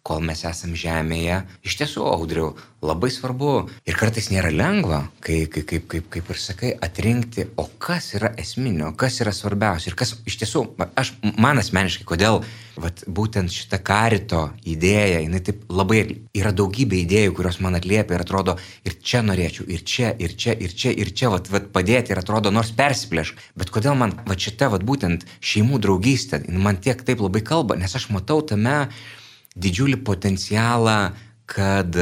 kol 0.08 0.24
mes 0.24 0.40
esame 0.48 0.78
žemėje, 0.78 1.42
iš 1.68 1.76
tiesų, 1.82 2.04
audriau, 2.08 2.54
labai 2.80 3.10
svarbu 3.10 3.52
ir 3.88 3.96
kartais 3.98 4.30
nėra 4.30 4.52
lengva, 4.54 5.02
kai, 5.24 5.42
kai, 5.50 5.64
kaip, 5.66 5.88
kaip, 5.90 6.06
kaip 6.14 6.30
ir 6.30 6.38
sakai, 6.40 6.70
atrinkti, 6.86 7.44
o 7.60 7.66
kas 7.82 8.12
yra 8.16 8.30
esminio, 8.40 8.92
kas 8.96 9.18
yra 9.24 9.34
svarbiausia 9.34 9.90
ir 9.90 9.98
kas 9.98 10.14
iš 10.28 10.38
tiesų, 10.40 10.62
aš, 10.98 11.12
man 11.36 11.60
asmeniškai, 11.60 12.06
kodėl 12.08 12.40
vat, 12.78 13.02
būtent 13.10 13.52
šita 13.52 13.82
karito 13.84 14.46
idėja, 14.62 15.20
jinai 15.24 15.42
taip 15.44 15.66
labai 15.68 16.00
yra 16.38 16.54
daugybė 16.54 17.02
idėjų, 17.02 17.34
kurios 17.36 17.60
man 17.64 17.76
atliepia 17.76 18.16
ir 18.16 18.24
atrodo, 18.24 18.56
ir 18.86 18.96
čia 19.02 19.24
norėčiau, 19.26 19.66
ir 19.68 19.84
čia, 19.84 20.14
ir 20.14 20.38
čia, 20.38 20.54
ir 20.54 20.72
čia, 20.72 20.94
ir 20.94 21.12
čia 21.12 21.34
vat, 21.34 21.50
vat, 21.52 21.68
padėti 21.74 22.14
ir 22.14 22.22
atrodo, 22.22 22.54
nors 22.54 22.72
persiplėšk, 22.78 23.44
bet 23.58 23.74
kodėl 23.74 23.98
man 23.98 24.16
va 24.24 24.38
šita 24.38 24.70
vat, 24.72 24.86
būtent 24.86 25.26
šeimų 25.42 25.82
draugystė, 25.82 26.44
man 26.54 26.78
tiek 26.80 27.02
taip 27.04 27.20
labai 27.26 27.42
kalba, 27.42 27.76
nes 27.76 27.98
aš 27.98 28.08
matau 28.14 28.40
tame, 28.46 28.86
didžiulį 29.58 30.00
potencialą, 30.06 30.98
kad 31.48 31.96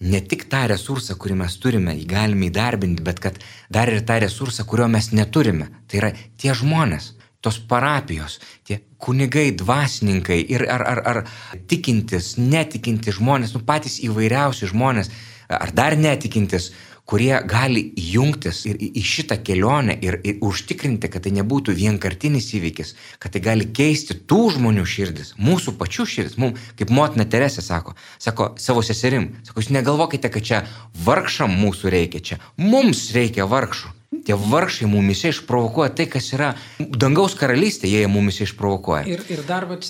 ne 0.00 0.20
tik 0.20 0.46
tą 0.52 0.64
resursą, 0.72 1.16
kurį 1.20 1.36
mes 1.42 1.56
turime, 1.60 1.94
jį 1.96 2.06
galime 2.10 2.48
įdarbinti, 2.50 3.04
bet 3.04 3.20
kad 3.22 3.38
dar 3.72 3.92
ir 3.92 4.04
tą 4.08 4.18
resursą, 4.22 4.66
kurio 4.68 4.88
mes 4.92 5.10
neturime. 5.12 5.68
Tai 5.88 6.00
yra 6.00 6.10
tie 6.40 6.54
žmonės, 6.56 7.12
tos 7.40 7.58
parapijos, 7.70 8.40
tie 8.66 8.80
kunigai, 8.98 9.50
dvasininkai 9.56 10.40
ir 10.50 10.66
ar, 10.72 10.82
ar, 10.82 11.00
ar 11.10 11.22
tikintis, 11.70 12.34
netikintis 12.40 13.20
žmonės, 13.20 13.54
nu 13.54 13.62
patys 13.64 14.00
įvairiausi 14.04 14.68
žmonės, 14.72 15.12
ar 15.48 15.72
dar 15.76 15.96
netikintis, 15.96 16.72
kurie 17.06 17.34
gali 17.46 17.82
jungtis 17.96 18.64
ir 18.66 18.78
į 18.82 19.02
šitą 19.06 19.38
kelionę 19.46 19.96
ir, 20.02 20.18
ir 20.26 20.40
užtikrinti, 20.44 21.10
kad 21.12 21.24
tai 21.26 21.32
nebūtų 21.38 21.74
vienkartinis 21.78 22.50
įvykis, 22.58 22.94
kad 23.22 23.34
tai 23.34 23.42
gali 23.44 23.68
keisti 23.78 24.18
tų 24.28 24.40
žmonių 24.56 24.86
širdis, 24.90 25.34
mūsų 25.38 25.76
pačių 25.80 26.08
širdis. 26.12 26.38
Mums, 26.42 26.62
kaip 26.78 26.92
motina 26.94 27.26
Teresė 27.30 27.64
sako, 27.64 27.94
sako 28.22 28.52
savo 28.60 28.82
seserim, 28.86 29.30
sako, 29.46 29.62
jūs 29.62 29.72
negalvokite, 29.78 30.32
kad 30.34 30.50
čia 30.50 30.64
vargšam 31.06 31.54
mūsų 31.62 31.94
reikia, 31.94 32.24
čia 32.32 32.42
mums 32.58 33.08
reikia 33.16 33.46
vargšų. 33.50 33.95
Tie 34.26 34.34
vargšai 34.34 34.88
mumise 34.90 35.30
išprovokuoja 35.30 35.92
tai, 35.94 36.08
kas 36.10 36.32
yra 36.34 36.52
dangaus 36.78 37.36
karalystė, 37.38 37.86
jie 37.86 38.06
mumise 38.10 38.42
išprovokuoja. 38.46 39.04
Ir, 39.06 39.22
ir 39.30 39.42
dar, 39.46 39.68
bet, 39.70 39.86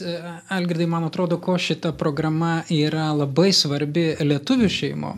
Algirdai, 0.52 0.88
man 0.92 1.06
atrodo, 1.08 1.38
ko 1.40 1.56
šita 1.56 1.94
programa 1.96 2.58
yra 2.72 3.08
labai 3.16 3.48
svarbi 3.56 4.10
lietuvių 4.20 4.68
šeimo. 4.72 5.14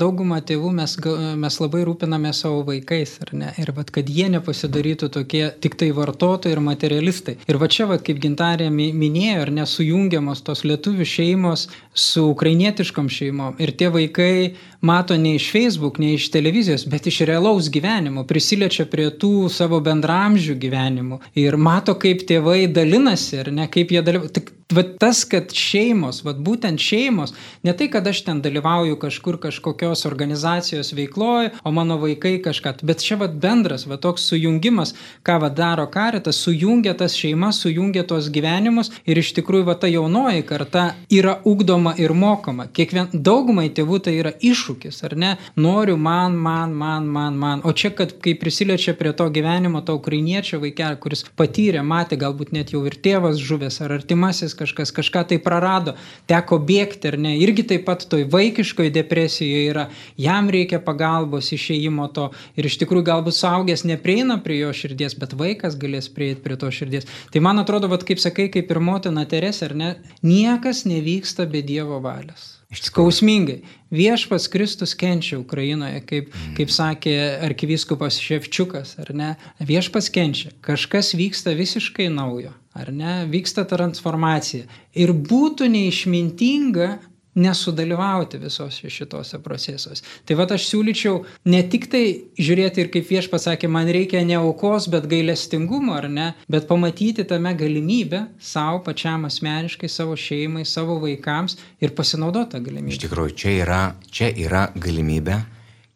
Daugumą 0.00 0.38
tėvų 0.44 0.70
mes, 0.76 0.96
mes 1.40 1.56
labai 1.60 1.82
rūpiname 1.88 2.32
savo 2.36 2.62
vaikais, 2.68 3.16
ar 3.24 3.32
ne? 3.36 3.50
Ir 3.60 3.72
vat, 3.76 3.90
kad 3.92 4.08
jie 4.08 4.28
nepasidarytų 4.32 5.10
tokie 5.16 5.42
tik 5.60 5.76
tai 5.80 5.90
vartotojai 5.96 6.54
ir 6.54 6.62
materialistai. 6.64 7.36
Ir 7.48 7.60
va 7.60 7.68
čia, 7.72 7.88
vat, 7.90 8.04
kaip 8.06 8.20
gintarė 8.22 8.70
minėjo, 8.72 9.42
ar 9.44 9.52
nesujungiamos 9.56 10.44
tos 10.46 10.64
lietuvių 10.68 11.08
šeimos 11.08 11.66
su 11.92 12.24
ukrainietiškom 12.32 13.08
šeimom. 13.12 13.56
Ir 13.60 13.72
tie 13.76 13.90
vaikai 13.92 14.32
mato 14.80 15.16
ne 15.16 15.34
iš 15.34 15.50
Facebook, 15.52 15.98
ne 15.98 16.14
iš 16.14 16.30
televizijos, 16.30 16.86
bet 16.88 17.06
iš 17.06 17.20
realaus 17.28 17.70
gyvenimo, 17.72 18.24
prisiliečia 18.26 18.86
prie 18.90 19.10
tų 19.10 19.48
savo 19.52 19.80
bendramžių 19.84 20.56
gyvenimų 20.60 21.20
ir 21.40 21.56
mato, 21.56 21.96
kaip 22.00 22.24
tėvai 22.28 22.64
dalinasi 22.72 23.42
ir 23.42 23.52
ne 23.52 23.68
kaip 23.68 23.92
jie 23.94 24.02
dalyvauja. 24.02 24.59
Vat 24.70 24.86
tas, 25.02 25.24
kad 25.26 25.50
šeimos, 25.50 26.20
vat 26.22 26.38
būtent 26.46 26.78
šeimos, 26.78 27.32
ne 27.66 27.72
tai, 27.74 27.88
kad 27.90 28.06
aš 28.06 28.20
ten 28.22 28.38
dalyvauju 28.42 29.00
kažkur 29.02 29.40
kažkokios 29.42 30.04
organizacijos 30.06 30.92
veikloje, 30.94 31.50
o 31.66 31.72
mano 31.74 31.96
vaikai 31.98 32.36
kažką, 32.44 32.76
bet 32.86 33.02
čia 33.02 33.18
vat 33.18 33.34
bendras, 33.42 33.88
vat 33.90 34.04
toks 34.04 34.28
sujungimas, 34.30 34.94
ką 35.26 35.40
vat 35.42 35.56
daro 35.58 35.88
karitas, 35.90 36.38
sujungia 36.38 36.94
tas 36.94 37.16
šeimas, 37.18 37.58
sujungia 37.64 38.04
tos 38.06 38.28
gyvenimus 38.30 38.92
ir 39.10 39.18
iš 39.18 39.32
tikrųjų 39.40 39.66
vat 39.72 39.80
ta 39.82 39.90
jaunoji 39.90 40.46
karta 40.46 40.84
yra 41.10 41.40
ugdoma 41.42 41.96
ir 41.98 42.14
mokoma. 42.14 42.68
Kiekvien, 42.70 43.10
daugumai 43.10 43.66
tėvų 43.74 44.00
tai 44.06 44.14
yra 44.20 44.34
iššūkis, 44.38 45.02
ar 45.10 45.18
ne? 45.18 45.32
Noriu 45.58 45.98
man, 45.98 46.38
man, 46.38 46.76
man, 46.78 47.10
man, 47.10 47.42
man. 47.42 47.64
O 47.66 47.74
čia, 47.74 47.90
kad 47.90 48.14
kai 48.22 48.36
prisiliečia 48.38 48.94
prie 48.94 49.16
to 49.18 49.26
gyvenimo, 49.34 49.82
to 49.82 49.98
ukrainiečio 49.98 50.62
vaikelio, 50.62 51.02
kuris 51.02 51.26
patyrė, 51.34 51.82
matė, 51.82 52.20
galbūt 52.22 52.54
net 52.54 52.70
jau 52.70 52.86
ir 52.86 53.00
tėvas 53.02 53.42
žuvęs 53.42 53.82
ar 53.82 53.98
artimasis 53.98 54.59
kažkas 54.60 54.92
kažką 54.94 55.24
tai 55.32 55.40
prarado, 55.42 55.96
teko 56.30 56.60
bėgti 56.62 57.10
ar 57.10 57.18
ne, 57.20 57.34
irgi 57.40 57.66
taip 57.72 57.86
pat 57.88 58.04
toj 58.10 58.26
vaikiškoje 58.30 58.92
depresijoje 58.94 59.72
yra, 59.72 59.88
jam 60.20 60.52
reikia 60.52 60.82
pagalbos 60.84 61.50
išėjimo 61.56 62.10
to 62.14 62.28
ir 62.60 62.70
iš 62.70 62.78
tikrųjų 62.84 63.08
galbūt 63.10 63.38
saugęs 63.40 63.86
neprieina 63.88 64.38
prie 64.44 64.60
jo 64.60 64.72
širdies, 64.76 65.16
bet 65.20 65.36
vaikas 65.40 65.78
galės 65.80 66.10
prieiti 66.12 66.44
prie 66.44 66.60
to 66.60 66.70
širdies. 66.74 67.08
Tai 67.32 67.44
man 67.44 67.64
atrodo, 67.64 67.90
vat, 67.90 68.06
kaip 68.06 68.22
sakai, 68.22 68.50
kaip 68.52 68.70
ir 68.70 68.84
motina 68.84 69.26
Teresė, 69.30 69.70
ar 69.70 69.76
ne, 69.76 69.92
niekas 70.22 70.86
nevyksta 70.88 71.48
be 71.50 71.64
Dievo 71.66 72.00
valios. 72.04 72.59
Skausmingai. 72.70 73.64
Viešpas 73.90 74.46
Kristus 74.46 74.94
kenčia 74.94 75.40
Ukrainoje, 75.40 75.98
kaip, 76.06 76.28
mm. 76.30 76.54
kaip 76.54 76.70
sakė 76.70 77.14
arkivyskupas 77.42 78.20
Ševčiukas, 78.22 78.94
ar 79.02 79.10
ne? 79.10 79.30
Viešpas 79.58 80.06
kenčia. 80.14 80.52
Kažkas 80.62 81.10
vyksta 81.18 81.56
visiškai 81.58 82.06
naujo, 82.14 82.52
ar 82.78 82.92
ne? 82.94 83.24
Vyksta 83.32 83.66
transformacija. 83.66 84.70
Ir 84.94 85.10
būtų 85.10 85.66
neišmintinga 85.74 86.92
nesudalyvauti 87.34 88.38
visose 88.42 88.90
šitose 88.90 89.38
procesuose. 89.42 90.02
Tai 90.26 90.36
va 90.38 90.46
aš 90.50 90.66
siūlyčiau 90.70 91.20
ne 91.52 91.60
tik 91.70 91.86
tai 91.92 92.02
žiūrėti 92.38 92.82
ir 92.82 92.90
kaip 92.94 93.06
vieš 93.06 93.28
pasakė, 93.30 93.70
man 93.70 93.90
reikia 93.92 94.24
ne 94.26 94.38
aukos, 94.40 94.88
bet 94.90 95.06
gailestingumo, 95.10 95.94
ar 95.94 96.08
ne, 96.10 96.30
bet 96.50 96.66
pamatyti 96.70 97.24
tame 97.28 97.54
galimybę 97.58 98.24
savo 98.42 98.80
pačiam 98.86 99.28
asmeniškai, 99.28 99.88
savo 99.88 100.16
šeimai, 100.18 100.66
savo 100.66 100.98
vaikams 101.02 101.58
ir 101.80 101.94
pasinaudoti 101.94 102.56
tą 102.56 102.62
galimybę. 102.66 102.96
Iš 102.96 103.04
tikrųjų, 103.06 103.36
čia 103.38 103.54
yra, 103.60 103.82
čia 104.10 104.32
yra 104.34 104.66
galimybė, 104.74 105.38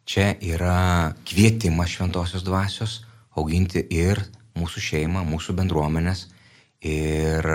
čia 0.07 0.31
yra 0.39 1.11
kvietimas 1.27 1.91
šventosios 1.97 2.45
dvasios 2.47 3.01
auginti 3.35 3.83
ir 3.91 4.23
mūsų 4.55 4.87
šeimą, 4.87 5.25
mūsų 5.27 5.57
bendruomenės 5.57 6.29
ir 6.85 7.49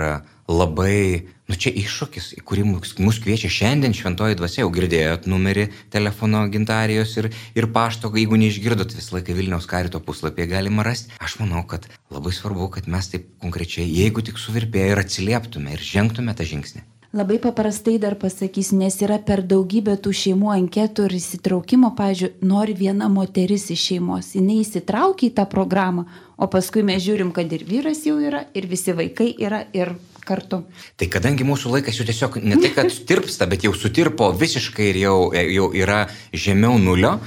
labai, 0.51 1.27
nu 1.49 1.57
čia 1.57 1.73
iššūkis, 1.81 2.31
į 2.39 2.43
kurį 2.47 2.65
mus 2.67 3.19
kviečia 3.23 3.51
šiandien 3.51 3.95
šventoji 3.97 4.37
dvasia, 4.39 4.61
jau 4.63 4.71
girdėjot 4.75 5.27
numerį 5.31 5.67
telefono 5.93 6.43
gintarijos 6.51 7.15
ir, 7.21 7.31
ir 7.57 7.69
pašto, 7.75 8.11
jeigu 8.15 8.39
neišgirdot 8.41 8.95
visą 8.97 9.17
laiką 9.17 9.35
Vilniaus 9.37 9.67
karito 9.71 10.03
puslapyje 10.03 10.49
galima 10.53 10.85
rasti. 10.87 11.13
Aš 11.23 11.39
manau, 11.41 11.65
kad 11.67 11.89
labai 12.13 12.35
svarbu, 12.35 12.71
kad 12.77 12.87
mes 12.91 13.11
taip 13.11 13.27
konkrečiai, 13.43 13.89
jeigu 13.89 14.23
tik 14.25 14.41
suvirpėję 14.41 14.95
ir 14.95 15.03
atsilieptume 15.05 15.75
ir 15.75 15.85
žengtume 15.91 16.37
tą 16.37 16.47
žingsnį. 16.47 16.87
Labai 17.11 17.41
paprastai 17.43 17.97
dar 17.99 18.15
pasakysiu, 18.15 18.77
nes 18.79 18.95
yra 19.03 19.17
per 19.19 19.41
daugybę 19.43 19.97
tų 19.99 20.13
šeimų 20.15 20.53
anketų 20.53 21.09
ir 21.09 21.15
įsitraukimo, 21.17 21.89
pažiūrėjau, 21.97 22.47
nori 22.47 22.75
viena 22.79 23.09
moteris 23.11 23.65
iš 23.75 23.81
šeimos, 23.89 24.29
jinai 24.37 24.61
įsitraukia 24.61 25.27
į 25.27 25.33
tą 25.41 25.43
programą, 25.51 26.05
o 26.39 26.47
paskui 26.47 26.85
mes 26.87 27.03
žiūrim, 27.03 27.33
kad 27.35 27.51
ir 27.51 27.67
vyras 27.67 28.05
jau 28.07 28.15
yra, 28.15 28.45
ir 28.55 28.69
visi 28.71 28.95
vaikai 28.95 29.27
yra, 29.43 29.65
ir 29.75 29.91
kartu. 30.25 30.63
Tai 30.97 31.07
kadangi 31.11 31.47
mūsų 31.47 31.75
laikas 31.75 31.99
jau 31.99 32.07
tiesiog 32.07 32.39
ne 32.43 32.57
tai, 32.61 32.73
kad 32.75 32.91
tirpsta, 33.09 33.47
bet 33.49 33.65
jau 33.67 33.73
sutirpo 33.77 34.31
visiškai 34.37 34.91
ir 34.91 35.01
jau, 35.05 35.15
jau 35.35 35.71
yra 35.77 36.03
žemiau 36.33 36.77
nulio, 36.81 37.17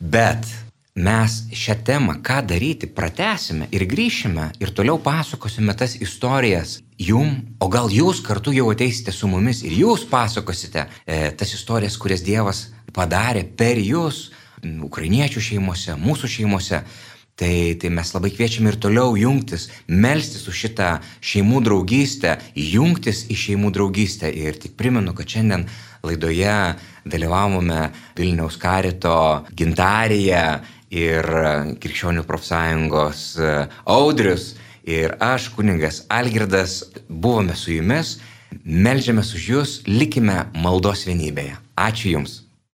bet 0.00 0.46
mes 0.94 1.40
šią 1.50 1.74
temą, 1.82 2.20
ką 2.22 2.38
daryti, 2.46 2.86
pratesime 2.86 3.66
ir 3.74 3.82
grįšime 3.90 4.52
ir 4.62 4.70
toliau 4.70 5.00
pasakosime 5.02 5.74
tas 5.74 5.96
istorijas 5.98 6.78
jum, 6.98 7.40
o 7.58 7.66
gal 7.68 7.90
jūs 7.90 8.22
kartu 8.22 8.54
jau 8.54 8.68
ateisite 8.70 9.12
su 9.12 9.26
mumis 9.26 9.64
ir 9.66 9.74
jūs 9.74 10.06
pasakosite 10.10 10.86
e, 10.86 11.32
tas 11.34 11.50
istorijas, 11.56 11.98
kurias 11.98 12.22
Dievas 12.22 12.68
padarė 12.94 13.42
per 13.58 13.80
jūs, 13.82 14.28
ukrainiečių 14.62 15.42
šeimose, 15.42 15.96
mūsų 15.98 16.30
šeimose. 16.38 16.84
Tai, 17.34 17.74
tai 17.82 17.90
mes 17.90 18.12
labai 18.14 18.30
kviečiame 18.30 18.70
ir 18.70 18.76
toliau 18.78 19.16
jungtis, 19.18 19.64
melstis 19.90 20.44
už 20.46 20.54
šitą 20.54 20.90
šeimų 21.18 21.64
draugystę, 21.66 22.36
jungtis 22.54 23.24
į 23.26 23.38
šeimų 23.40 23.72
draugystę. 23.74 24.30
Ir 24.30 24.54
tik 24.62 24.76
primenu, 24.78 25.10
kad 25.18 25.26
šiandien 25.26 25.64
laidoje 26.06 26.54
dalyvavome 27.10 27.88
Vilniaus 28.14 28.54
karito 28.62 29.16
gintarėje 29.50 30.44
ir 30.94 31.26
Krikščionių 31.82 32.22
profsąjungos 32.28 33.26
Audrius 33.82 34.52
ir 34.86 35.16
aš, 35.18 35.50
kuningas 35.56 36.04
Algirdas, 36.14 36.84
buvome 37.08 37.58
su 37.58 37.74
jumis, 37.74 38.20
melžiamės 38.62 39.34
už 39.34 39.50
jūs, 39.56 39.76
likime 39.90 40.44
maldos 40.54 41.08
vienybėje. 41.10 41.58
Ačiū 41.74 42.14
Jums. 42.14 42.43